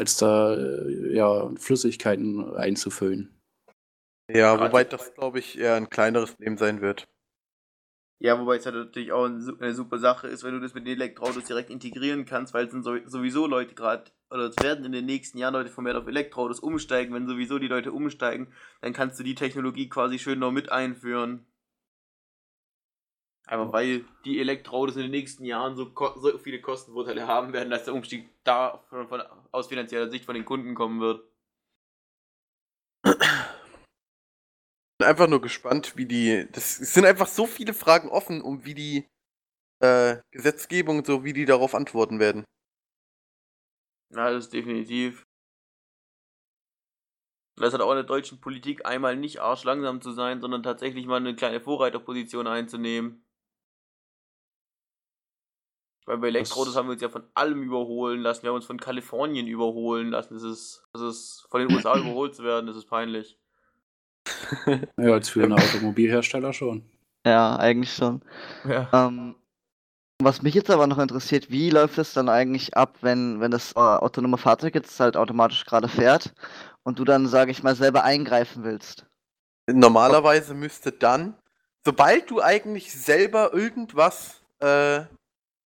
als 0.00 0.16
da 0.16 0.54
äh, 0.54 1.14
ja 1.14 1.50
Flüssigkeiten 1.56 2.54
einzufüllen. 2.54 3.28
Ja, 4.30 4.58
wobei 4.58 4.84
das, 4.84 5.12
glaube 5.12 5.38
ich, 5.38 5.58
eher 5.58 5.74
ein 5.74 5.90
kleineres 5.90 6.32
Problem 6.32 6.56
sein 6.56 6.80
wird. 6.80 7.08
Ja, 8.18 8.38
wobei 8.38 8.56
es 8.56 8.66
halt 8.66 8.76
natürlich 8.76 9.10
auch 9.10 9.24
eine 9.24 9.74
super 9.74 9.98
Sache 9.98 10.28
ist, 10.28 10.44
wenn 10.44 10.54
du 10.54 10.60
das 10.60 10.74
mit 10.74 10.86
den 10.86 10.94
Elektroautos 10.94 11.44
direkt 11.44 11.70
integrieren 11.70 12.24
kannst, 12.24 12.54
weil 12.54 12.66
es 12.66 12.70
sind 12.70 12.84
sowieso 12.84 13.48
Leute 13.48 13.74
gerade, 13.74 14.12
oder 14.30 14.44
es 14.44 14.56
werden 14.62 14.84
in 14.84 14.92
den 14.92 15.06
nächsten 15.06 15.38
Jahren 15.38 15.54
Leute 15.54 15.70
vermehrt 15.70 15.96
auf 15.96 16.06
Elektroautos 16.06 16.60
umsteigen. 16.60 17.12
Wenn 17.14 17.26
sowieso 17.26 17.58
die 17.58 17.68
Leute 17.68 17.90
umsteigen, 17.92 18.52
dann 18.80 18.92
kannst 18.92 19.18
du 19.18 19.24
die 19.24 19.34
Technologie 19.34 19.88
quasi 19.88 20.18
schön 20.20 20.38
noch 20.38 20.52
mit 20.52 20.70
einführen. 20.70 21.44
Einfach 23.46 23.72
weil 23.72 24.04
die 24.24 24.38
Elektroautos 24.38 24.96
in 24.96 25.02
den 25.02 25.10
nächsten 25.10 25.44
Jahren 25.44 25.74
so, 25.74 25.92
so 26.16 26.38
viele 26.38 26.60
Kostenvorteile 26.60 27.26
haben 27.26 27.52
werden, 27.52 27.70
dass 27.70 27.84
der 27.84 27.94
Umstieg 27.94 28.28
da 28.44 28.82
von, 28.88 29.08
von, 29.08 29.22
aus 29.50 29.66
finanzieller 29.66 30.08
Sicht 30.08 30.24
von 30.24 30.34
den 30.34 30.44
Kunden 30.44 30.74
kommen 30.74 31.00
wird. 31.00 31.22
Bin 35.02 35.08
einfach 35.08 35.28
nur 35.28 35.40
gespannt, 35.40 35.96
wie 35.96 36.06
die. 36.06 36.48
Das 36.52 36.78
es 36.78 36.94
sind 36.94 37.04
einfach 37.04 37.26
so 37.26 37.46
viele 37.46 37.74
Fragen 37.74 38.08
offen, 38.08 38.40
um 38.40 38.64
wie 38.64 38.74
die 38.74 39.08
äh, 39.80 40.18
Gesetzgebung, 40.30 41.04
so 41.04 41.24
wie 41.24 41.32
die 41.32 41.44
darauf 41.44 41.74
antworten 41.74 42.20
werden. 42.20 42.44
Ja, 44.14 44.30
das 44.30 44.44
ist 44.44 44.52
definitiv. 44.52 45.24
Das 47.56 47.74
hat 47.74 47.80
auch 47.80 47.90
in 47.90 47.96
der 47.96 48.04
deutschen 48.04 48.40
Politik 48.40 48.86
einmal 48.86 49.16
nicht 49.16 49.40
arschlangsam 49.40 50.00
zu 50.00 50.12
sein, 50.12 50.40
sondern 50.40 50.62
tatsächlich 50.62 51.06
mal 51.06 51.16
eine 51.16 51.34
kleine 51.34 51.60
Vorreiterposition 51.60 52.46
einzunehmen. 52.46 53.24
Weil 56.06 56.18
bei 56.18 56.28
Elektroautos 56.28 56.76
haben 56.76 56.86
wir 56.86 56.92
uns 56.92 57.02
ja 57.02 57.08
von 57.08 57.28
allem 57.34 57.62
überholen 57.62 58.20
lassen. 58.20 58.42
Wir 58.42 58.50
haben 58.50 58.56
uns 58.56 58.66
von 58.66 58.80
Kalifornien 58.80 59.46
überholen 59.46 60.10
lassen. 60.10 60.34
Das 60.34 60.42
ist, 60.42 60.84
das 60.92 61.02
ist 61.02 61.46
von 61.50 61.60
den 61.60 61.74
USA 61.74 61.96
überholt 61.98 62.34
zu 62.34 62.44
werden, 62.44 62.66
das 62.66 62.76
ist 62.76 62.86
peinlich. 62.86 63.41
Ja, 64.96 65.12
als 65.12 65.28
für 65.28 65.42
einen 65.42 65.52
Automobilhersteller 65.54 66.52
schon. 66.52 66.84
Ja, 67.24 67.54
eigentlich 67.54 67.94
schon. 67.94 68.20
Ja. 68.68 68.88
Ähm, 68.92 69.36
was 70.20 70.42
mich 70.42 70.54
jetzt 70.54 70.70
aber 70.70 70.88
noch 70.88 70.98
interessiert, 70.98 71.50
wie 71.50 71.70
läuft 71.70 71.98
es 71.98 72.14
dann 72.14 72.28
eigentlich 72.28 72.76
ab, 72.76 72.98
wenn, 73.00 73.40
wenn 73.40 73.52
das 73.52 73.72
äh, 73.72 73.78
autonome 73.78 74.38
Fahrzeug 74.38 74.74
jetzt 74.74 74.98
halt 74.98 75.16
automatisch 75.16 75.64
gerade 75.64 75.88
fährt 75.88 76.32
und 76.82 76.98
du 76.98 77.04
dann, 77.04 77.28
sage 77.28 77.52
ich 77.52 77.62
mal, 77.62 77.76
selber 77.76 78.02
eingreifen 78.02 78.64
willst? 78.64 79.06
Normalerweise 79.70 80.54
müsste 80.54 80.90
dann, 80.90 81.36
sobald 81.84 82.30
du 82.30 82.40
eigentlich 82.40 82.92
selber 82.92 83.52
irgendwas 83.52 84.42
äh, 84.60 85.02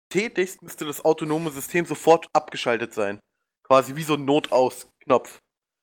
tätigst, 0.09 0.61
müsste 0.61 0.85
das 0.85 1.03
autonome 1.03 1.51
System 1.51 1.85
sofort 1.85 2.27
abgeschaltet 2.33 2.93
sein. 2.93 3.19
Quasi 3.63 3.95
wie 3.95 4.03
so 4.03 4.15
ein 4.15 4.25
Notausknopf. 4.25 5.39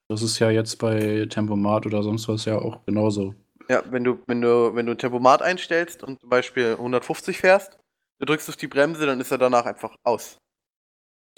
Das 0.09 0.23
ist 0.23 0.39
ja 0.39 0.51
jetzt 0.51 0.77
bei 0.77 1.27
Tempomat 1.29 1.87
oder 1.87 2.03
sonst 2.03 2.29
was 2.29 2.45
ja 2.45 2.59
auch 2.59 2.85
genauso. 2.85 3.35
Ja, 3.69 3.83
wenn 3.91 4.05
du, 4.05 4.19
wenn 4.27 4.41
du, 4.41 4.75
wenn 4.75 4.87
du 4.87 4.93
ein 4.93 4.99
Tempomat 4.99 5.43
einstellst 5.43 6.05
und 6.05 6.21
zum 6.21 6.29
Beispiel 6.29 6.73
150 6.73 7.39
fährst, 7.39 7.79
du 8.21 8.27
drückst 8.27 8.49
auf 8.49 8.57
die 8.57 8.69
Bremse, 8.69 9.07
dann 9.07 9.21
ist 9.21 9.33
er 9.33 9.39
danach 9.39 9.67
einfach 9.67 9.97
aus. 10.05 10.39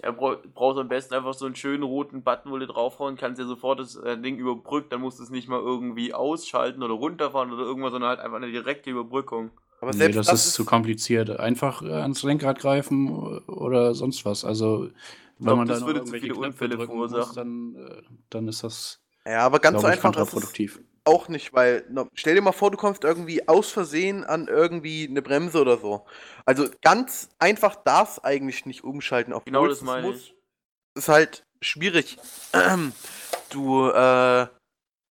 Ja, 0.03 0.13
brauchst 0.13 0.79
am 0.79 0.89
besten 0.89 1.15
einfach 1.15 1.35
so 1.35 1.47
einen 1.47 1.57
schönen 1.57 1.83
roten 1.83 2.23
Button, 2.23 2.53
wo 2.53 2.59
du 2.59 2.67
draufhauen 2.69 3.17
kannst, 3.17 3.41
der 3.41 3.47
sofort 3.47 3.81
das 3.81 3.97
äh, 3.97 4.17
Ding 4.17 4.37
überbrückt, 4.37 4.93
dann 4.93 5.01
musst 5.01 5.19
du 5.19 5.25
es 5.25 5.31
nicht 5.31 5.49
mal 5.49 5.59
irgendwie 5.59 6.15
ausschalten 6.15 6.85
oder 6.85 6.95
runterfahren 6.95 7.53
oder 7.53 7.65
irgendwas, 7.65 7.91
sondern 7.91 8.11
halt 8.11 8.21
einfach 8.21 8.37
eine 8.37 8.53
direkte 8.53 8.91
Überbrückung. 8.91 9.51
Aber 9.81 9.93
selbst 9.93 10.15
nee, 10.15 10.19
das, 10.19 10.27
das 10.27 10.41
ist, 10.41 10.47
ist 10.49 10.55
zu 10.55 10.65
kompliziert. 10.65 11.31
Einfach 11.41 11.83
äh, 11.83 11.93
ans 11.93 12.23
Lenkrad 12.23 12.59
greifen 12.59 13.41
oder 13.47 13.95
sonst 13.95 14.25
was. 14.25 14.45
Also 14.45 14.89
wenn 15.39 15.47
glaub, 15.47 15.59
man 15.59 15.69
das 15.69 15.85
würde 15.85 16.05
zu 16.05 16.13
viele 16.19 16.35
Unfälle 16.35 16.77
verursachen, 16.77 17.35
dann, 17.35 17.87
äh, 17.87 18.03
dann 18.31 18.49
ist 18.49 18.65
das 18.65 19.01
ja, 19.27 19.41
aber 19.41 19.59
ganz 19.59 19.83
so 19.83 19.87
einfach 19.87 20.03
kontraproduktiv. 20.03 20.81
auch 21.05 21.29
nicht, 21.29 21.53
weil 21.53 21.85
stell 22.15 22.35
dir 22.35 22.41
mal 22.41 22.53
vor, 22.53 22.71
du 22.71 22.79
kommst 22.79 23.05
irgendwie 23.05 23.47
aus 23.47 23.71
Versehen 23.71 24.25
an 24.25 24.49
irgendwie 24.49 25.07
eine 25.07 25.23
Bremse 25.23 25.61
oder 25.61 25.79
so. 25.79 26.07
Also 26.47 26.67
ganz 26.83 27.29
einfach 27.39 27.77
darf 27.77 28.21
eigentlich 28.23 28.65
nicht 28.65 28.85
umschalten 28.85 29.33
auf 29.33 29.45
Genau 29.45 29.67
das 29.67 29.83
meine 29.83 30.11
ich. 30.11 30.35
Das 30.95 31.05
ist 31.05 31.09
halt 31.09 31.47
schwierig. 31.61 32.19
Du 33.51 33.89
äh, 33.89 34.47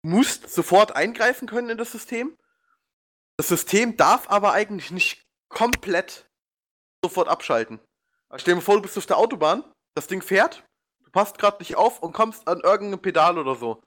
musst 0.03 0.53
sofort 0.53 0.97
eingreifen 0.97 1.47
können 1.47 1.71
in 1.71 1.79
das 1.79 1.93
System. 1.93 2.37
Das 3.37 3.47
System 3.47 3.97
darf 3.97 4.29
aber 4.29 4.53
eigentlich 4.53 4.91
nicht 4.91 5.25
komplett 5.49 6.29
sofort 7.05 7.29
abschalten. 7.29 7.79
Stell 8.35 8.57
dir 8.57 8.61
vor, 8.61 8.75
du 8.75 8.83
bist 8.83 8.99
auf 8.99 9.07
der 9.07 9.19
Autobahn 9.19 9.63
das 9.95 10.07
Ding 10.07 10.23
fährt, 10.23 10.65
du 11.05 11.11
passt 11.11 11.39
gerade 11.39 11.59
nicht 11.59 11.77
auf 11.77 12.03
und 12.03 12.13
kommst 12.13 12.47
an 12.49 12.61
irgendein 12.61 13.01
Pedal 13.01 13.39
oder 13.39 13.55
so. 13.55 13.83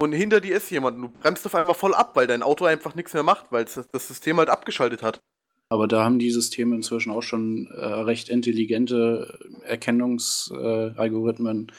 Und 0.00 0.12
hinter 0.12 0.40
dir 0.40 0.56
ist 0.56 0.70
jemand 0.70 1.02
du 1.02 1.08
bremst 1.08 1.46
auf 1.46 1.54
einmal 1.54 1.74
voll 1.74 1.94
ab, 1.94 2.16
weil 2.16 2.26
dein 2.26 2.42
Auto 2.42 2.64
einfach 2.64 2.94
nichts 2.94 3.14
mehr 3.14 3.22
macht, 3.22 3.46
weil 3.50 3.64
das 3.64 4.08
System 4.08 4.38
halt 4.38 4.48
abgeschaltet 4.48 5.02
hat. 5.02 5.20
Aber 5.68 5.88
da 5.88 6.04
haben 6.04 6.18
die 6.18 6.30
Systeme 6.30 6.74
inzwischen 6.74 7.12
auch 7.12 7.22
schon 7.22 7.66
äh, 7.68 7.84
recht 7.84 8.28
intelligente 8.28 9.38
Erkennungsalgorithmen, 9.62 11.68
äh, 11.68 11.72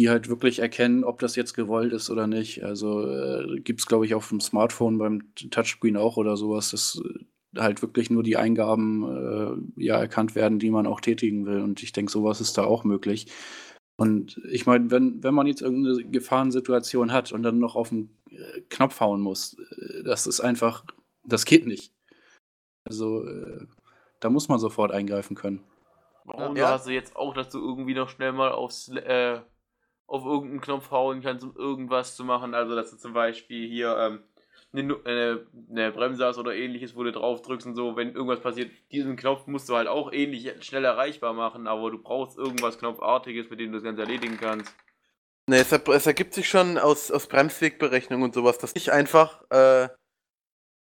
die 0.00 0.10
halt 0.10 0.28
wirklich 0.28 0.58
erkennen, 0.58 1.02
ob 1.02 1.18
das 1.18 1.34
jetzt 1.34 1.54
gewollt 1.54 1.92
ist 1.92 2.10
oder 2.10 2.26
nicht. 2.26 2.64
Also 2.64 3.08
äh, 3.08 3.60
gibt 3.60 3.80
es, 3.80 3.86
glaube 3.86 4.04
ich, 4.04 4.14
auf 4.14 4.28
dem 4.28 4.40
Smartphone 4.40 4.98
beim 4.98 5.34
Touchscreen 5.34 5.96
auch 5.96 6.18
oder 6.18 6.36
sowas, 6.36 6.70
dass 6.70 7.00
halt 7.56 7.82
wirklich 7.82 8.10
nur 8.10 8.22
die 8.22 8.36
Eingaben 8.36 9.72
äh, 9.76 9.82
ja 9.82 9.96
erkannt 9.96 10.34
werden, 10.34 10.58
die 10.58 10.70
man 10.70 10.86
auch 10.86 11.00
tätigen 11.00 11.46
will. 11.46 11.62
Und 11.62 11.82
ich 11.82 11.92
denke, 11.92 12.12
sowas 12.12 12.40
ist 12.40 12.58
da 12.58 12.64
auch 12.64 12.84
möglich. 12.84 13.26
Und 13.96 14.40
ich 14.50 14.66
meine, 14.66 14.90
wenn, 14.90 15.22
wenn 15.22 15.34
man 15.34 15.46
jetzt 15.46 15.60
irgendeine 15.60 16.04
Gefahrensituation 16.08 17.12
hat 17.12 17.32
und 17.32 17.42
dann 17.42 17.58
noch 17.58 17.74
auf 17.74 17.88
den 17.88 18.16
äh, 18.30 18.60
Knopf 18.68 19.00
hauen 19.00 19.20
muss, 19.20 19.58
äh, 19.58 20.04
das 20.04 20.26
ist 20.26 20.40
einfach, 20.40 20.84
das 21.24 21.44
geht 21.44 21.66
nicht. 21.66 21.92
Also 22.84 23.26
äh, 23.26 23.66
da 24.20 24.30
muss 24.30 24.48
man 24.48 24.58
sofort 24.58 24.92
eingreifen 24.92 25.36
können. 25.36 25.64
Warum 26.24 26.56
ja. 26.56 26.70
hast 26.70 26.86
du 26.86 26.90
jetzt 26.90 27.16
auch, 27.16 27.34
dass 27.34 27.48
du 27.48 27.58
irgendwie 27.58 27.94
noch 27.94 28.08
schnell 28.08 28.32
mal 28.32 28.52
aufs, 28.52 28.88
äh, 28.88 29.40
auf 30.06 30.24
irgendeinen 30.24 30.60
Knopf 30.60 30.90
hauen 30.90 31.22
kannst, 31.22 31.44
um 31.44 31.56
irgendwas 31.56 32.16
zu 32.16 32.24
machen? 32.24 32.54
Also, 32.54 32.74
dass 32.76 32.90
du 32.90 32.98
zum 32.98 33.14
Beispiel 33.14 33.66
hier 33.68 33.96
ähm, 33.98 34.20
eine, 34.72 34.96
eine, 35.04 35.46
eine 35.70 35.92
Bremse 35.92 36.26
hast 36.26 36.38
oder 36.38 36.54
ähnliches, 36.54 36.94
wo 36.94 37.02
du 37.02 37.12
drauf 37.12 37.42
drückst 37.42 37.66
und 37.66 37.74
so, 37.74 37.96
wenn 37.96 38.12
irgendwas 38.12 38.40
passiert, 38.40 38.70
diesen 38.92 39.16
Knopf 39.16 39.46
musst 39.46 39.68
du 39.68 39.76
halt 39.76 39.88
auch 39.88 40.12
ähnlich 40.12 40.52
schnell 40.64 40.84
erreichbar 40.84 41.32
machen, 41.32 41.66
aber 41.66 41.90
du 41.90 41.98
brauchst 41.98 42.36
irgendwas 42.36 42.78
Knopfartiges, 42.78 43.48
mit 43.50 43.60
dem 43.60 43.72
du 43.72 43.78
das 43.78 43.84
Ganze 43.84 44.02
erledigen 44.02 44.38
kannst. 44.38 44.74
Ne, 45.48 45.56
es, 45.56 45.72
es, 45.72 46.06
ergibt 46.06 46.34
sich 46.34 46.48
schon 46.48 46.76
aus, 46.76 47.10
aus 47.10 47.26
Bremswegberechnung 47.26 48.20
und 48.20 48.34
sowas, 48.34 48.58
dass 48.58 48.76
ich 48.76 48.92
einfach 48.92 49.42
äh, 49.50 49.88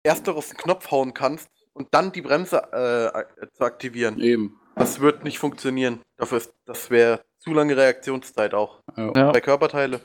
erst 0.04 0.30
auf 0.30 0.48
den 0.48 0.58
Knopf 0.58 0.90
hauen 0.92 1.14
kannst 1.14 1.50
und 1.74 1.94
dann 1.94 2.14
die 2.14 2.22
Bremse 2.22 2.58
äh, 2.72 3.50
zu 3.52 3.64
aktivieren. 3.66 4.22
Eben. 4.22 4.60
Das 4.76 5.02
wird 5.02 5.24
nicht 5.26 5.38
funktionieren. 5.38 6.02
Dafür 6.18 6.38
ist, 6.38 6.54
das 6.66 6.90
wäre 6.90 7.24
zu 7.40 7.54
lange 7.54 7.76
Reaktionszeit 7.76 8.54
auch. 8.54 8.82
Ja. 8.96 9.32
Bei 9.32 9.42
Körperteile. 9.42 10.02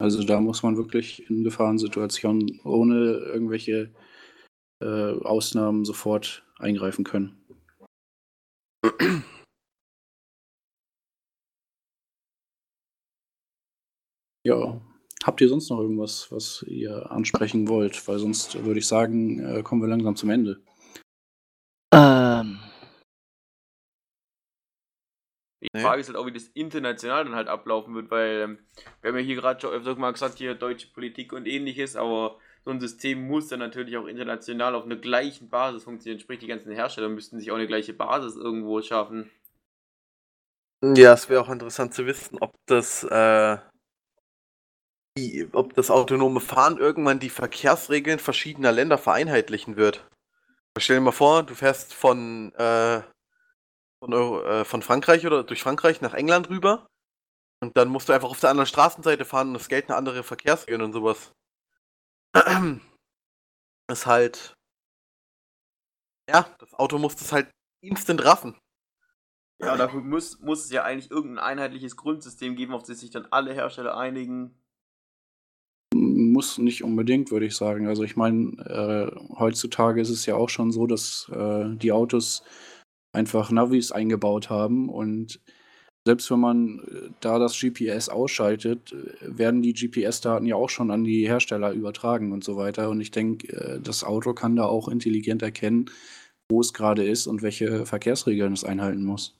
Also 0.00 0.22
da 0.22 0.40
muss 0.40 0.62
man 0.62 0.76
wirklich 0.76 1.28
in 1.28 1.42
Gefahrensituationen 1.42 2.60
ohne 2.62 3.18
irgendwelche 3.18 3.92
äh, 4.80 5.12
Ausnahmen 5.24 5.84
sofort 5.84 6.44
eingreifen 6.58 7.04
können. 7.04 7.36
Ja, 14.46 14.80
habt 15.24 15.40
ihr 15.40 15.48
sonst 15.48 15.68
noch 15.68 15.80
irgendwas, 15.80 16.30
was 16.30 16.62
ihr 16.62 17.10
ansprechen 17.10 17.68
wollt? 17.68 18.06
Weil 18.06 18.18
sonst 18.18 18.64
würde 18.64 18.78
ich 18.78 18.86
sagen, 18.86 19.40
äh, 19.40 19.62
kommen 19.62 19.82
wir 19.82 19.88
langsam 19.88 20.14
zum 20.16 20.30
Ende. 20.30 20.62
Ähm, 21.92 22.58
die 25.60 25.67
nee. 25.78 25.84
Frage 25.84 26.00
ist 26.00 26.08
halt 26.08 26.16
auch, 26.16 26.26
wie 26.26 26.32
das 26.32 26.48
international 26.48 27.24
dann 27.24 27.34
halt 27.34 27.48
ablaufen 27.48 27.94
wird, 27.94 28.10
weil 28.10 28.40
ähm, 28.40 28.58
wir 29.00 29.10
haben 29.10 29.18
ja 29.18 29.24
hier 29.24 29.36
gerade 29.36 29.60
schon 29.60 29.70
öfter 29.70 29.94
mal 29.96 30.12
gesagt, 30.12 30.38
hier 30.38 30.54
deutsche 30.54 30.88
Politik 30.88 31.32
und 31.32 31.46
ähnliches, 31.46 31.96
aber 31.96 32.36
so 32.64 32.70
ein 32.70 32.80
System 32.80 33.26
muss 33.26 33.48
dann 33.48 33.60
natürlich 33.60 33.96
auch 33.96 34.06
international 34.06 34.74
auf 34.74 34.84
einer 34.84 34.96
gleichen 34.96 35.48
Basis 35.48 35.84
funktionieren. 35.84 36.20
Sprich, 36.20 36.38
die 36.38 36.46
ganzen 36.46 36.72
Hersteller 36.72 37.08
müssten 37.08 37.38
sich 37.38 37.50
auch 37.50 37.56
eine 37.56 37.66
gleiche 37.66 37.94
Basis 37.94 38.36
irgendwo 38.36 38.82
schaffen. 38.82 39.30
Ja, 40.82 41.14
es 41.14 41.28
wäre 41.28 41.40
auch 41.40 41.48
interessant 41.48 41.94
zu 41.94 42.06
wissen, 42.06 42.38
ob 42.40 42.54
das, 42.66 43.02
äh, 43.04 43.58
die, 45.16 45.48
ob 45.52 45.74
das 45.74 45.90
autonome 45.90 46.40
Fahren 46.40 46.78
irgendwann 46.78 47.18
die 47.18 47.30
Verkehrsregeln 47.30 48.18
verschiedener 48.18 48.70
Länder 48.70 48.98
vereinheitlichen 48.98 49.76
wird. 49.76 50.06
Stell 50.78 50.96
dir 50.96 51.02
mal 51.02 51.12
vor, 51.12 51.42
du 51.42 51.54
fährst 51.54 51.94
von 51.94 52.52
äh, 52.54 53.00
von, 54.00 54.12
äh, 54.12 54.64
von 54.64 54.82
Frankreich 54.82 55.26
oder 55.26 55.44
durch 55.44 55.62
Frankreich 55.62 56.00
nach 56.00 56.14
England 56.14 56.48
rüber. 56.50 56.86
Und 57.60 57.76
dann 57.76 57.88
musst 57.88 58.08
du 58.08 58.12
einfach 58.12 58.30
auf 58.30 58.40
der 58.40 58.50
anderen 58.50 58.66
Straßenseite 58.66 59.24
fahren 59.24 59.50
und 59.50 59.56
es 59.56 59.68
gelten 59.68 59.92
andere 59.92 60.22
Verkehrsregeln 60.22 60.82
und 60.82 60.92
sowas. 60.92 61.32
ist 63.90 64.06
halt. 64.06 64.54
Ja, 66.30 66.54
das 66.58 66.74
Auto 66.74 66.98
muss 66.98 67.16
das 67.16 67.32
halt 67.32 67.50
instant 67.82 68.24
raffen. 68.24 68.54
Ja, 69.60 69.76
dafür 69.76 70.00
muss, 70.00 70.38
muss 70.40 70.66
es 70.66 70.70
ja 70.70 70.84
eigentlich 70.84 71.10
irgendein 71.10 71.44
einheitliches 71.44 71.96
Grundsystem 71.96 72.54
geben, 72.54 72.74
auf 72.74 72.84
das 72.84 73.00
sich 73.00 73.10
dann 73.10 73.26
alle 73.30 73.52
Hersteller 73.52 73.96
einigen. 73.96 74.54
Muss 75.94 76.58
nicht 76.58 76.84
unbedingt, 76.84 77.30
würde 77.32 77.46
ich 77.46 77.56
sagen. 77.56 77.88
Also 77.88 78.04
ich 78.04 78.14
meine, 78.14 78.52
äh, 78.66 79.36
heutzutage 79.36 80.00
ist 80.00 80.10
es 80.10 80.26
ja 80.26 80.36
auch 80.36 80.48
schon 80.48 80.70
so, 80.70 80.86
dass 80.86 81.28
äh, 81.34 81.74
die 81.76 81.90
Autos 81.90 82.44
einfach 83.12 83.50
Navis 83.50 83.92
eingebaut 83.92 84.50
haben 84.50 84.88
und 84.88 85.40
selbst 86.08 86.30
wenn 86.30 86.40
man 86.40 86.78
äh, 86.78 87.10
da 87.20 87.38
das 87.38 87.60
GPS 87.60 88.08
ausschaltet, 88.08 88.92
äh, 88.92 89.36
werden 89.38 89.60
die 89.60 89.74
GPS-Daten 89.74 90.46
ja 90.46 90.56
auch 90.56 90.70
schon 90.70 90.90
an 90.90 91.04
die 91.04 91.28
Hersteller 91.28 91.72
übertragen 91.72 92.32
und 92.32 92.42
so 92.42 92.56
weiter. 92.56 92.88
Und 92.88 93.02
ich 93.02 93.10
denke, 93.10 93.54
äh, 93.54 93.78
das 93.78 94.04
Auto 94.04 94.32
kann 94.32 94.56
da 94.56 94.64
auch 94.64 94.88
intelligent 94.88 95.42
erkennen, 95.42 95.90
wo 96.50 96.62
es 96.62 96.72
gerade 96.72 97.04
ist 97.04 97.26
und 97.26 97.42
welche 97.42 97.84
Verkehrsregeln 97.84 98.54
es 98.54 98.64
einhalten 98.64 99.04
muss. 99.04 99.36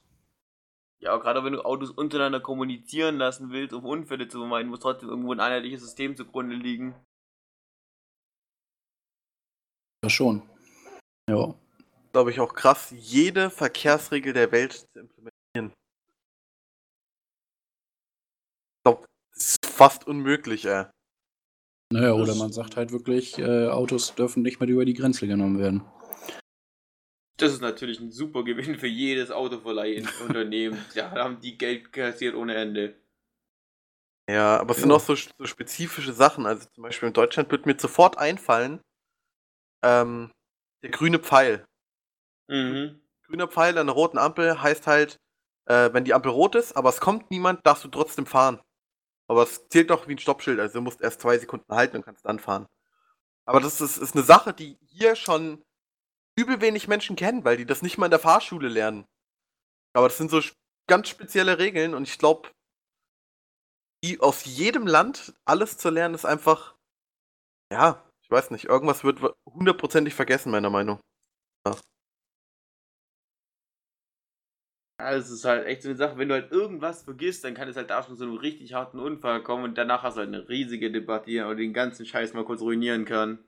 Ja, 1.01 1.17
gerade 1.17 1.43
wenn 1.43 1.55
du 1.55 1.65
Autos 1.65 1.91
untereinander 1.91 2.41
kommunizieren 2.41 3.17
lassen 3.17 3.51
willst, 3.51 3.73
um 3.73 3.87
Unfälle 3.87 4.29
zu 4.29 4.41
vermeiden, 4.41 4.69
muss 4.69 4.81
trotzdem 4.81 5.09
irgendwo 5.09 5.33
ein 5.33 5.41
einheitliches 5.41 5.81
System 5.81 6.17
zugrunde 6.17 6.57
liegen. 6.57 6.95
Ja, 10.05 10.11
schon. 10.11 10.43
Ja 11.31 11.55
glaube 12.13 12.31
ich, 12.31 12.41
auch 12.41 12.55
krass, 12.55 12.93
jede 12.97 13.51
Verkehrsregel 13.51 14.33
der 14.33 14.53
Welt 14.53 14.73
zu 14.73 15.01
implementieren. 15.01 15.73
Ich 18.77 18.83
glaube, 18.85 19.07
das 19.35 19.45
ist 19.45 19.67
fast 19.67 20.07
unmöglich, 20.07 20.67
ey. 20.67 20.87
Naja, 21.91 22.13
oder 22.13 22.35
man 22.35 22.53
sagt 22.53 22.77
halt 22.77 22.93
wirklich, 22.93 23.39
äh, 23.39 23.69
Autos 23.69 24.15
dürfen 24.15 24.43
nicht 24.43 24.61
mehr 24.61 24.69
über 24.69 24.85
die 24.85 24.95
Grenze 24.95 25.27
genommen 25.27 25.59
werden. 25.59 25.83
Das 27.39 27.53
ist 27.53 27.63
natürlich 27.63 28.01
ein 28.01 28.11
super 28.11 28.45
Gewinn 28.45 28.79
für 28.79 28.89
jedes 28.89 29.31
Autoverleihenunternehmen. 29.31 30.79
da 30.95 31.25
haben 31.25 31.41
die 31.41 31.57
Geld 31.57 31.93
kassiert 31.93 32.35
ohne 32.35 32.55
Ende. 32.57 32.97
Ja, 34.29 34.59
aber 34.59 34.73
es 34.73 34.79
ja. 34.79 34.83
sind 34.83 34.93
auch 34.93 35.01
so, 35.01 35.15
so, 35.15 35.47
spezifische 35.47 36.13
Sachen. 36.13 36.45
Also 36.45 36.69
zum 36.75 36.83
Beispiel 36.83 37.07
in 37.07 37.15
Deutschland 37.15 37.51
wird 37.51 37.65
mir 37.65 37.79
sofort 37.79 38.19
einfallen, 38.19 38.81
ähm, 39.83 40.31
der 40.83 40.91
grüne 40.91 41.19
Pfeil. 41.19 41.65
Mhm. 42.49 43.01
Grüner 43.27 43.49
Pfeil 43.49 43.77
an 43.79 43.87
der 43.87 43.95
roten 43.95 44.19
Ampel 44.19 44.61
heißt 44.61 44.87
halt, 44.87 45.21
äh, 45.67 45.93
wenn 45.93 46.05
die 46.05 46.15
Ampel 46.15 46.33
rot 46.33 46.55
ist, 46.55 46.77
aber 46.77 46.89
es 46.89 47.01
kommt 47.01 47.31
niemand, 47.31 47.67
darfst 47.67 47.85
du 47.85 47.89
trotzdem 47.89 48.27
fahren. 48.27 48.61
Aber 49.29 49.43
es 49.43 49.69
zählt 49.69 49.91
doch 49.91 50.09
wie 50.09 50.15
ein 50.15 50.19
Stoppschild, 50.19 50.59
also 50.59 50.79
du 50.79 50.83
musst 50.83 51.03
erst 51.03 51.21
zwei 51.21 51.39
Sekunden 51.39 51.75
halten 51.75 51.97
und 51.97 52.05
kannst 52.05 52.25
dann 52.25 52.39
fahren. 52.39 52.67
Aber 53.45 53.61
das 53.61 53.81
ist, 53.81 53.99
ist 53.99 54.15
eine 54.15 54.25
Sache, 54.25 54.53
die 54.55 54.79
hier 54.83 55.17
schon 55.17 55.63
übel 56.37 56.61
wenig 56.61 56.89
Menschen 56.89 57.17
kennen, 57.17 57.45
weil 57.45 57.57
die 57.57 57.67
das 57.67 57.83
nicht 57.83 57.99
mal 57.99 58.07
in 58.07 58.11
der 58.11 58.21
Fahrschule 58.21 58.69
lernen. 58.69 59.07
Aber 59.95 60.09
das 60.09 60.17
sind 60.17 60.31
so 60.31 60.41
ganz 60.87 61.09
spezielle 61.09 61.59
Regeln 61.59 61.95
und 61.95 62.05
ich 62.05 62.19
glaube, 62.19 62.51
die 64.05 64.21
aus 64.21 64.45
jedem 64.45 64.87
Land 64.87 65.35
alles 65.45 65.77
zu 65.77 65.91
lernen, 65.91 66.15
ist 66.15 66.25
einfach, 66.25 66.77
ja, 67.73 68.05
ich 68.23 68.31
weiß 68.31 68.51
nicht, 68.51 68.67
irgendwas 68.67 69.05
wird 69.05 69.21
hundertprozentig 69.47 70.15
vergessen, 70.15 70.51
meiner 70.51 70.71
Meinung. 70.71 71.01
Ja. 71.67 71.77
Ja, 75.01 75.13
das 75.13 75.31
ist 75.31 75.45
halt 75.45 75.67
echt 75.67 75.83
so 75.83 75.89
eine 75.89 75.97
Sache, 75.97 76.19
wenn 76.19 76.29
du 76.29 76.35
halt 76.35 76.51
irgendwas 76.53 77.03
vergisst, 77.03 77.45
dann 77.45 77.55
kann 77.55 77.69
es 77.69 77.77
halt 77.77 77.89
da 77.91 78.03
schon 78.03 78.17
zu 78.17 78.25
einem 78.25 78.37
richtig 78.37 78.75
harten 78.75 78.99
Unfall 78.99 79.43
kommen 79.45 79.63
und 79.65 79.79
danach 79.79 80.03
hast 80.03 80.15
du 80.17 80.21
halt 80.21 80.29
eine 80.29 80.49
riesige 80.49 80.91
Debatte, 80.91 81.27
die 81.31 81.37
den 81.57 81.73
ganzen 81.73 82.05
Scheiß 82.07 82.33
mal 82.35 82.45
kurz 82.45 82.61
ruinieren 82.61 83.05
kann. 83.05 83.39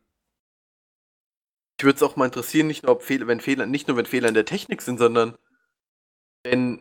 Ich 1.79 1.85
würde 1.85 1.97
es 1.97 2.03
auch 2.05 2.15
mal 2.15 2.27
interessieren, 2.27 2.67
nicht 2.69 2.85
nur, 2.85 2.93
ob 2.93 3.03
Fehler, 3.03 3.27
wenn 3.27 3.41
Fehler, 3.41 3.67
nicht 3.67 3.89
nur 3.89 3.97
wenn 3.97 4.07
Fehler 4.07 4.29
in 4.29 4.35
der 4.35 4.45
Technik 4.45 4.83
sind, 4.83 4.99
sondern 4.99 5.37
wenn 6.45 6.81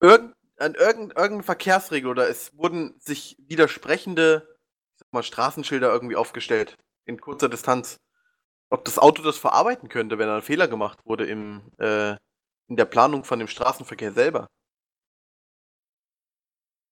irgend, 0.00 0.34
an 0.58 0.74
irgendeine 0.74 1.14
irgendein 1.20 1.42
Verkehrsregel 1.44 2.10
oder 2.10 2.28
es 2.28 2.56
wurden 2.56 2.94
sich 3.00 3.36
widersprechende 3.38 4.46
ich 4.94 5.00
sag 5.00 5.12
mal, 5.12 5.22
Straßenschilder 5.22 5.92
irgendwie 5.92 6.16
aufgestellt 6.16 6.76
in 7.04 7.20
kurzer 7.20 7.48
Distanz. 7.48 7.98
Ob 8.70 8.84
das 8.86 8.98
Auto 8.98 9.22
das 9.22 9.38
verarbeiten 9.38 9.88
könnte, 9.90 10.18
wenn 10.18 10.28
ein 10.28 10.42
Fehler 10.42 10.68
gemacht 10.68 11.00
wurde 11.06 11.26
im, 11.26 11.72
äh, 11.78 12.16
in 12.68 12.76
der 12.76 12.84
Planung 12.84 13.24
von 13.24 13.38
dem 13.38 13.48
Straßenverkehr 13.48 14.12
selber. 14.12 14.46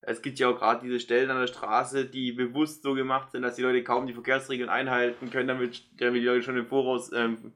Es 0.07 0.21
gibt 0.21 0.39
ja 0.39 0.49
auch 0.49 0.59
gerade 0.59 0.85
diese 0.85 1.01
Stellen 1.01 1.31
an 1.31 1.41
der 1.41 1.47
Straße, 1.47 2.05
die 2.05 2.33
bewusst 2.33 2.83
so 2.83 2.93
gemacht 2.95 3.31
sind, 3.31 3.43
dass 3.43 3.57
die 3.57 3.63
Leute 3.63 3.83
kaum 3.83 4.07
die 4.07 4.13
Verkehrsregeln 4.13 4.69
einhalten 4.69 5.31
können, 5.31 5.49
damit, 5.49 5.83
damit 5.99 6.21
die 6.21 6.27
Leute 6.27 6.43
schon 6.43 6.59
im 6.59 6.67
Voraus 6.67 7.11
ähm, 7.13 7.55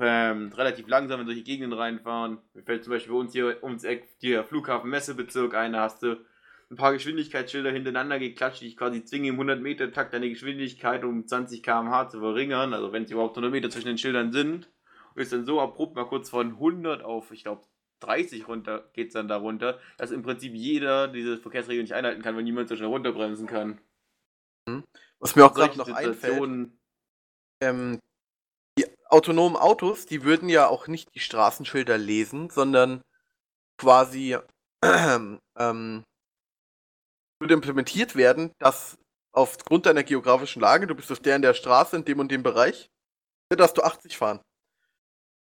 ähm, 0.00 0.50
relativ 0.54 0.88
langsam 0.88 1.20
in 1.20 1.26
solche 1.26 1.42
Gegenden 1.42 1.78
reinfahren. 1.78 2.38
Mir 2.54 2.62
fällt 2.62 2.84
zum 2.84 2.94
Beispiel 2.94 3.12
bei 3.12 3.18
uns 3.18 3.32
hier 3.32 3.62
ums 3.62 3.84
Eck 3.84 4.18
der 4.20 4.44
Flughafen 4.44 4.88
Messebezirk 4.88 5.54
ein, 5.54 5.74
da 5.74 5.82
hast 5.82 6.02
du 6.02 6.24
ein 6.70 6.76
paar 6.76 6.94
Geschwindigkeitsschilder 6.94 7.70
hintereinander 7.70 8.18
geklatscht, 8.18 8.62
die 8.62 8.68
ich 8.68 8.78
quasi 8.78 9.04
zwinge 9.04 9.28
im 9.28 9.34
100 9.34 9.60
Meter 9.60 9.92
Takt 9.92 10.14
deine 10.14 10.30
Geschwindigkeit 10.30 11.04
um 11.04 11.26
20 11.26 11.62
km/h 11.62 12.08
zu 12.08 12.20
verringern, 12.20 12.72
also 12.72 12.92
wenn 12.92 13.02
es 13.02 13.10
überhaupt 13.10 13.36
100 13.36 13.52
Meter 13.52 13.68
zwischen 13.68 13.88
den 13.88 13.98
Schildern 13.98 14.32
sind 14.32 14.70
ist 15.14 15.32
dann 15.32 15.44
so 15.44 15.60
abrupt 15.60 15.94
mal 15.94 16.06
kurz 16.06 16.30
von 16.30 16.52
100 16.52 17.02
auf, 17.02 17.30
ich 17.32 17.44
glaube, 17.44 17.62
30 18.00 18.48
runter 18.48 18.90
geht 18.92 19.08
es 19.08 19.14
dann 19.14 19.28
da 19.28 19.36
runter, 19.36 19.78
dass 19.96 20.10
im 20.10 20.22
Prinzip 20.22 20.54
jeder 20.54 21.08
diese 21.08 21.38
Verkehrsregeln 21.38 21.84
nicht 21.84 21.94
einhalten 21.94 22.22
kann, 22.22 22.34
weil 22.36 22.42
niemand 22.42 22.68
so 22.68 22.76
schnell 22.76 22.88
runterbremsen 22.88 23.46
kann. 23.46 23.80
Mhm. 24.68 24.84
Was 25.18 25.36
mir 25.36 25.46
auch 25.46 25.54
gerade 25.54 25.78
noch 25.78 25.88
einfällt, 25.88 26.72
ähm, 27.62 28.00
die 28.78 28.86
autonomen 29.06 29.56
Autos, 29.56 30.06
die 30.06 30.24
würden 30.24 30.48
ja 30.48 30.66
auch 30.66 30.88
nicht 30.88 31.14
die 31.14 31.20
Straßenschilder 31.20 31.96
lesen, 31.96 32.50
sondern 32.50 33.02
quasi 33.80 34.36
ähm, 34.84 36.04
würde 37.40 37.54
implementiert 37.54 38.16
werden, 38.16 38.52
dass 38.58 38.98
aufgrund 39.32 39.86
deiner 39.86 40.02
geografischen 40.02 40.60
Lage, 40.60 40.86
du 40.86 40.94
bist 40.94 41.10
auf 41.12 41.20
der 41.20 41.36
in 41.36 41.42
der 41.42 41.54
Straße 41.54 41.96
in 41.96 42.04
dem 42.04 42.18
und 42.18 42.30
dem 42.30 42.42
Bereich, 42.42 42.90
dann 43.48 43.58
darfst 43.58 43.78
du 43.78 43.82
80 43.82 44.16
fahren. 44.16 44.40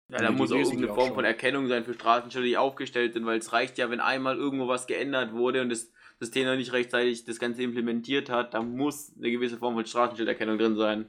Ja, 0.09 0.21
da 0.21 0.31
muss 0.31 0.51
auch 0.51 0.57
irgendeine 0.57 0.93
Form 0.93 1.13
von 1.13 1.23
Erkennung 1.23 1.67
sein 1.67 1.85
für 1.85 1.93
Straßenschilder, 1.93 2.47
die 2.47 2.57
aufgestellt 2.57 3.13
sind, 3.13 3.25
weil 3.27 3.37
es 3.37 3.53
reicht 3.53 3.77
ja, 3.77 3.91
wenn 3.91 3.99
einmal 3.99 4.37
irgendwo 4.37 4.67
was 4.67 4.87
geändert 4.87 5.33
wurde 5.33 5.61
und 5.61 5.69
das 5.69 5.91
System 6.19 6.47
noch 6.47 6.55
nicht 6.55 6.73
rechtzeitig 6.73 7.25
das 7.25 7.39
Ganze 7.39 7.61
implementiert 7.61 8.29
hat, 8.29 8.55
da 8.55 8.63
muss 8.63 9.13
eine 9.17 9.29
gewisse 9.29 9.57
Form 9.57 9.75
von 9.75 9.85
Straßenschilderkennung 9.85 10.57
drin 10.57 10.75
sein. 10.75 11.05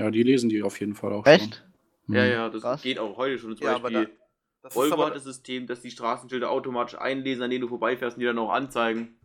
Ja, 0.00 0.10
die 0.10 0.22
lesen 0.22 0.48
die 0.48 0.62
auf 0.62 0.78
jeden 0.78 0.94
Fall 0.94 1.12
auch 1.12 1.26
Echt? 1.26 1.64
Schon. 2.06 2.14
Ja, 2.14 2.24
ja, 2.24 2.48
das 2.48 2.62
Krass. 2.62 2.82
geht 2.82 2.98
auch 2.98 3.16
heute 3.16 3.38
schon. 3.38 3.56
Zum 3.56 3.66
ja, 3.66 3.78
Beispiel 3.78 4.10
da, 4.62 4.74
Volvo 4.74 5.04
hat 5.04 5.16
das 5.16 5.24
System, 5.24 5.66
dass 5.66 5.80
die 5.80 5.90
Straßenschilder 5.90 6.50
automatisch 6.50 6.98
einlesen, 6.98 7.42
an 7.42 7.50
denen 7.50 7.62
du 7.62 7.68
vorbeifährst 7.68 8.16
und 8.16 8.20
die 8.20 8.26
dann 8.26 8.38
auch 8.38 8.50
anzeigen. 8.50 9.18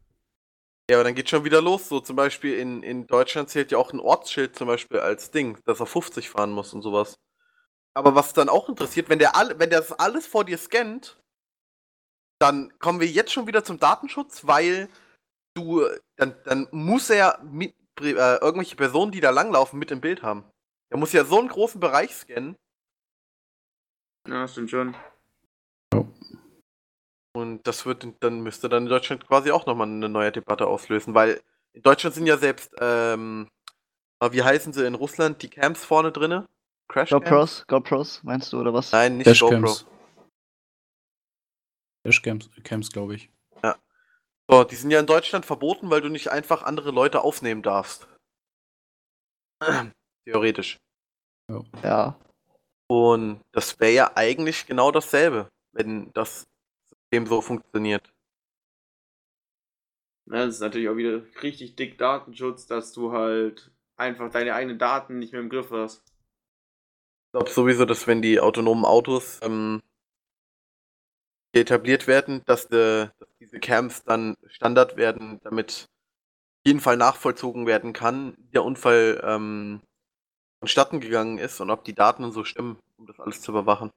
Ja, 0.89 0.97
aber 0.97 1.03
dann 1.03 1.13
geht 1.13 1.29
schon 1.29 1.43
wieder 1.43 1.61
los. 1.61 1.87
So 1.87 1.99
zum 1.99 2.15
Beispiel 2.15 2.55
in, 2.55 2.81
in 2.81 3.05
Deutschland 3.05 3.49
zählt 3.49 3.71
ja 3.71 3.77
auch 3.77 3.93
ein 3.93 3.99
Ortsschild 3.99 4.55
zum 4.55 4.67
Beispiel 4.67 4.99
als 4.99 5.29
Ding, 5.29 5.59
dass 5.65 5.79
er 5.79 5.85
50 5.85 6.29
fahren 6.29 6.51
muss 6.51 6.73
und 6.73 6.81
sowas. 6.81 7.19
Aber 7.93 8.15
was 8.15 8.33
dann 8.33 8.49
auch 8.49 8.69
interessiert, 8.69 9.09
wenn 9.09 9.19
der, 9.19 9.35
all, 9.35 9.59
wenn 9.59 9.69
der 9.69 9.79
das 9.79 9.91
alles 9.93 10.27
vor 10.27 10.45
dir 10.45 10.57
scannt, 10.57 11.21
dann 12.39 12.77
kommen 12.79 12.99
wir 12.99 13.07
jetzt 13.07 13.33
schon 13.33 13.47
wieder 13.47 13.63
zum 13.63 13.79
Datenschutz, 13.79 14.47
weil 14.47 14.89
du, 15.55 15.85
dann, 16.15 16.35
dann 16.45 16.67
muss 16.71 17.09
er 17.09 17.39
mit, 17.43 17.75
äh, 17.99 18.37
irgendwelche 18.37 18.75
Personen, 18.75 19.11
die 19.11 19.19
da 19.19 19.29
langlaufen, 19.31 19.79
mit 19.79 19.91
im 19.91 20.01
Bild 20.01 20.23
haben. 20.23 20.45
Er 20.89 20.97
muss 20.97 21.13
ja 21.13 21.25
so 21.25 21.39
einen 21.39 21.49
großen 21.49 21.79
Bereich 21.79 22.15
scannen. 22.15 22.55
Ja, 24.27 24.47
stimmt 24.47 24.69
schon. 24.69 24.95
Und 27.33 27.67
das 27.67 27.85
wird, 27.85 28.07
dann 28.21 28.41
müsste 28.41 28.69
dann 28.69 28.83
in 28.83 28.89
Deutschland 28.89 29.27
quasi 29.27 29.51
auch 29.51 29.65
nochmal 29.65 29.87
eine 29.87 30.09
neue 30.09 30.31
Debatte 30.31 30.67
auslösen, 30.67 31.13
weil 31.13 31.41
in 31.73 31.81
Deutschland 31.83 32.15
sind 32.15 32.25
ja 32.25 32.37
selbst, 32.37 32.73
ähm, 32.79 33.49
wie 34.31 34.43
heißen 34.43 34.73
sie 34.73 34.85
in 34.85 34.95
Russland, 34.95 35.41
die 35.41 35.49
Camps 35.49 35.85
vorne 35.85 36.11
drinne? 36.11 36.47
Crash 36.89 37.11
GoPros, 37.11 37.65
GoPros, 37.67 38.23
meinst 38.23 38.51
du, 38.51 38.59
oder 38.59 38.73
was? 38.73 38.91
Nein, 38.91 39.17
nicht 39.17 39.27
Dashcams. 39.27 39.85
GoPro. 39.85 39.91
Dashcams, 42.03 42.49
Camps, 42.63 42.91
glaube 42.91 43.15
ich. 43.15 43.29
Ja. 43.63 43.77
So, 44.49 44.63
die 44.63 44.75
sind 44.75 44.89
ja 44.89 44.99
in 44.99 45.05
Deutschland 45.05 45.45
verboten, 45.45 45.91
weil 45.91 46.01
du 46.01 46.09
nicht 46.09 46.29
einfach 46.31 46.63
andere 46.63 46.89
Leute 46.89 47.21
aufnehmen 47.21 47.61
darfst. 47.61 48.07
Theoretisch. 50.25 50.79
Ja. 51.51 51.63
ja. 51.83 52.19
Und 52.87 53.41
das 53.51 53.79
wäre 53.79 53.93
ja 53.93 54.11
eigentlich 54.15 54.65
genau 54.65 54.91
dasselbe, 54.91 55.47
wenn 55.73 56.11
das 56.13 56.47
System 56.89 57.27
so 57.27 57.41
funktioniert. 57.41 58.11
Ja, 60.25 60.45
das 60.45 60.55
ist 60.55 60.61
natürlich 60.61 60.89
auch 60.89 60.97
wieder 60.97 61.21
richtig 61.43 61.75
dick 61.75 61.99
Datenschutz, 61.99 62.65
dass 62.65 62.93
du 62.93 63.11
halt 63.11 63.71
einfach 63.95 64.31
deine 64.31 64.55
eigenen 64.55 64.79
Daten 64.79 65.19
nicht 65.19 65.33
mehr 65.33 65.41
im 65.41 65.49
Griff 65.49 65.69
hast. 65.69 66.08
Ich 67.29 67.33
glaube 67.33 67.51
sowieso, 67.51 67.85
dass 67.85 68.07
wenn 68.07 68.23
die 68.23 68.39
autonomen 68.39 68.85
Autos 68.85 69.39
ähm, 69.43 69.83
etabliert 71.53 72.07
werden, 72.07 72.41
dass, 72.45 72.67
de, 72.67 73.09
dass, 73.19 73.29
diese 73.39 73.59
Camps 73.59 74.03
dann 74.03 74.35
Standard 74.47 74.97
werden, 74.97 75.39
damit 75.43 75.85
auf 75.91 76.65
jeden 76.65 76.79
Fall 76.79 76.97
nachvollzogen 76.97 77.67
werden 77.67 77.93
kann, 77.93 78.35
wie 78.39 78.49
der 78.49 78.65
Unfall 78.65 79.21
ähm, 79.23 79.81
vonstatten 80.59 81.01
gegangen 81.01 81.37
ist 81.37 81.61
und 81.61 81.69
ob 81.69 81.83
die 81.83 81.93
Daten 81.93 82.23
und 82.23 82.31
so 82.31 82.43
stimmen, 82.43 82.79
um 82.97 83.05
das 83.05 83.19
alles 83.19 83.41
zu 83.41 83.51
überwachen. 83.51 83.91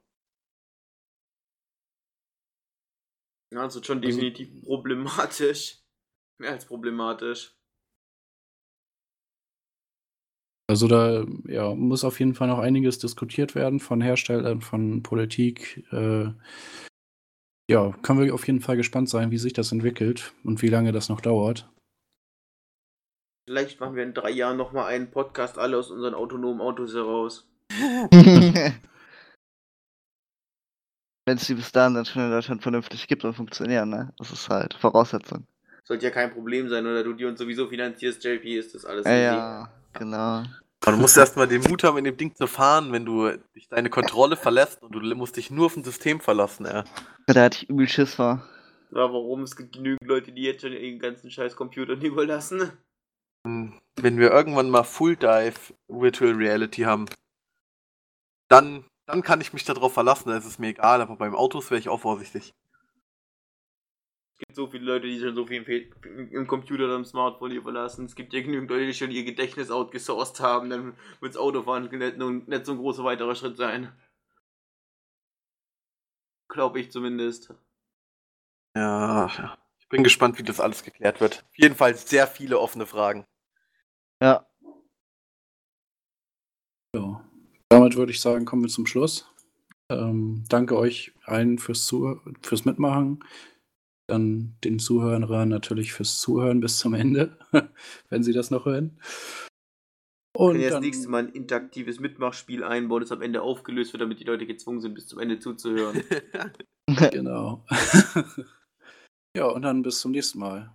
Ja, 3.51 3.63
also 3.63 3.83
schon 3.83 4.03
definitiv 4.03 4.63
problematisch. 4.63 5.79
Mehr 6.39 6.51
als 6.51 6.67
problematisch. 6.67 7.55
Also 10.73 10.89
da 10.89 11.27
ja, 11.49 11.75
muss 11.75 12.03
auf 12.03 12.19
jeden 12.19 12.35
Fall 12.35 12.49
noch 12.49 12.59
einiges 12.59 12.99
diskutiert 12.99 13.55
werden 13.55 13.79
von 13.79 14.01
Herstellern, 14.01 14.63
von 14.63 15.03
Politik. 15.03 15.85
Äh, 15.93 16.31
ja, 17.71 17.93
können 18.01 18.23
wir 18.23 18.33
auf 18.33 18.47
jeden 18.47 18.63
Fall 18.63 18.79
gespannt 18.79 19.11
sein, 19.11 19.31
wie 19.31 19.37
sich 19.37 19.53
das 19.53 19.71
entwickelt 19.71 20.33
und 20.45 20.63
wie 20.63 20.69
lange 20.69 20.93
das 20.93 21.11
noch 21.11 21.21
dauert. 21.21 21.69
Vielleicht 23.47 23.81
machen 23.81 23.97
wir 23.97 24.03
in 24.03 24.15
drei 24.15 24.31
Jahren 24.31 24.57
nochmal 24.57 24.87
einen 24.87 25.11
Podcast 25.11 25.59
alle 25.59 25.77
aus 25.77 25.91
unseren 25.91 26.15
autonomen 26.15 26.63
Autos 26.63 26.95
heraus. 26.95 27.47
Wenn 31.27 31.37
es 31.37 31.47
die 31.47 31.53
bis 31.53 31.71
dahin 31.71 31.93
dann 31.93 32.07
schon 32.07 32.23
in 32.25 32.31
Deutschland 32.31 32.63
vernünftig 32.63 33.09
gibt 33.09 33.27
und 33.27 33.35
funktionieren, 33.35 33.91
ne? 33.91 34.15
Das 34.17 34.33
ist 34.33 34.49
halt 34.49 34.73
Voraussetzung. 34.73 35.47
Sollte 35.85 36.07
ja 36.07 36.11
kein 36.11 36.33
Problem 36.33 36.71
sein, 36.71 36.87
oder 36.87 37.05
du 37.05 37.13
die 37.13 37.27
uns 37.27 37.39
sowieso 37.39 37.67
finanzierst, 37.67 38.25
JP, 38.25 38.57
ist 38.57 38.75
das 38.75 38.87
alles 38.87 39.05
ja, 39.05 39.19
ja, 39.19 39.69
genau. 39.93 40.45
Aber 40.83 40.97
du 40.97 40.99
musst 40.99 41.17
erstmal 41.17 41.47
den 41.47 41.63
Mut 41.63 41.85
haben, 41.85 41.97
in 41.99 42.05
dem 42.05 42.17
Ding 42.17 42.35
zu 42.35 42.49
fahren, 42.49 42.93
wenn 42.93 43.05
du 43.05 43.31
dich 43.55 43.69
deine 43.69 43.89
Kontrolle 43.89 44.37
verlässt 44.37 44.83
und 44.83 44.93
du 44.93 45.01
musst 45.15 45.37
dich 45.37 45.51
nur 45.51 45.67
auf 45.67 45.77
ein 45.77 45.85
System 45.85 46.21
verlassen, 46.21 46.67
ey. 46.67 46.83
Da 47.29 47.45
hatte 47.45 47.59
ich 47.63 47.71
übel 47.71 47.89
Schiss 47.89 48.17
vor. 48.17 48.45
Ja, 48.91 49.13
warum? 49.13 49.43
Es 49.43 49.55
gibt 49.55 49.75
genügend 49.75 50.09
Leute, 50.09 50.33
die 50.33 50.43
jetzt 50.43 50.63
schon 50.63 50.73
ihren 50.73 50.99
ganzen 50.99 51.31
scheiß 51.31 51.55
Computern 51.55 52.01
überlassen. 52.03 52.73
Wenn 53.45 54.19
wir 54.19 54.31
irgendwann 54.31 54.71
mal 54.71 54.83
Full 54.83 55.17
Dive 55.17 55.75
Virtual 55.89 56.33
Reality 56.33 56.83
haben, 56.83 57.07
dann, 58.49 58.85
dann 59.07 59.23
kann 59.23 59.41
ich 59.41 59.53
mich 59.53 59.65
darauf 59.65 59.95
verlassen, 59.95 60.29
da 60.31 60.37
ist 60.37 60.47
es 60.47 60.59
mir 60.59 60.69
egal, 60.69 61.01
aber 61.01 61.17
beim 61.17 61.35
Autos 61.35 61.71
wäre 61.71 61.79
ich 61.79 61.89
auch 61.89 62.01
vorsichtig 62.01 62.55
gibt 64.39 64.57
so 64.57 64.67
viele 64.67 64.85
Leute, 64.85 65.07
die 65.07 65.21
schon 65.21 65.35
so 65.35 65.47
viel 65.47 65.91
im 66.05 66.47
Computer 66.47 66.85
oder 66.85 66.97
im 66.97 67.05
Smartphone 67.05 67.53
überlassen. 67.53 68.07
Es 68.07 68.15
gibt 68.15 68.33
ja 68.33 68.41
genügend 68.41 68.71
Leute, 68.71 68.87
die 68.87 68.95
schon 68.95 69.11
ihr 69.11 69.25
Gedächtnis 69.25 69.71
outgesourced 69.71 70.41
haben. 70.41 70.71
Dann 70.71 70.97
wird 71.21 71.35
das 71.35 71.37
Autofahren 71.37 71.85
nicht, 71.85 72.49
nicht 72.49 72.67
so 72.67 72.73
ein 72.73 72.79
großer 72.79 73.05
weiterer 73.05 73.35
Schritt 73.35 73.57
sein. 73.57 73.93
Glaube 76.49 76.81
ich 76.81 76.91
zumindest. 76.91 77.55
Ja, 78.77 79.57
ich 79.81 79.89
bin 79.89 80.03
gespannt, 80.03 80.39
wie 80.39 80.43
das 80.43 80.61
alles 80.61 80.83
geklärt 80.83 81.21
wird. 81.21 81.45
Auf 81.49 81.59
jeden 81.59 81.75
Fall 81.75 81.95
sehr 81.95 82.27
viele 82.27 82.59
offene 82.59 82.87
Fragen. 82.87 83.25
Ja. 84.23 84.47
Ja. 86.95 87.25
Damit 87.69 87.97
würde 87.97 88.13
ich 88.13 88.21
sagen, 88.21 88.45
kommen 88.45 88.63
wir 88.63 88.69
zum 88.69 88.87
Schluss. 88.87 89.27
Ähm, 89.89 90.45
danke 90.49 90.77
euch 90.77 91.13
allen 91.25 91.59
fürs, 91.59 91.87
Zu 91.87 92.21
fürs 92.43 92.65
Mitmachen 92.65 93.25
dann 94.09 94.57
den 94.65 94.79
Zuhörern 94.79 95.49
natürlich 95.49 95.93
fürs 95.93 96.19
Zuhören 96.19 96.61
bis 96.61 96.79
zum 96.79 96.95
Ende, 96.95 97.37
wenn 98.09 98.23
sie 98.23 98.33
das 98.33 98.51
noch 98.51 98.67
hören. 98.67 98.99
Und 100.35 100.55
wenn 100.55 100.71
das 100.71 100.81
nächste 100.81 101.09
Mal 101.09 101.25
ein 101.25 101.29
interaktives 101.29 102.01
Mitmachspiel 102.01 102.65
einbauen, 102.65 103.03
das 103.03 103.13
am 103.13 103.23
Ende 103.23 103.43
aufgelöst 103.43 103.93
wird, 103.93 104.01
damit 104.01 104.19
die 104.19 104.25
Leute 104.25 104.47
gezwungen 104.47 104.81
sind, 104.81 104.95
bis 104.95 105.07
zum 105.07 105.19
Ende 105.19 105.39
zuzuhören. 105.39 106.03
genau. 107.13 107.65
ja, 109.37 109.47
und 109.47 109.63
dann 109.63 109.83
bis 109.83 110.01
zum 110.01 110.13
nächsten 110.13 110.39
Mal. 110.39 110.73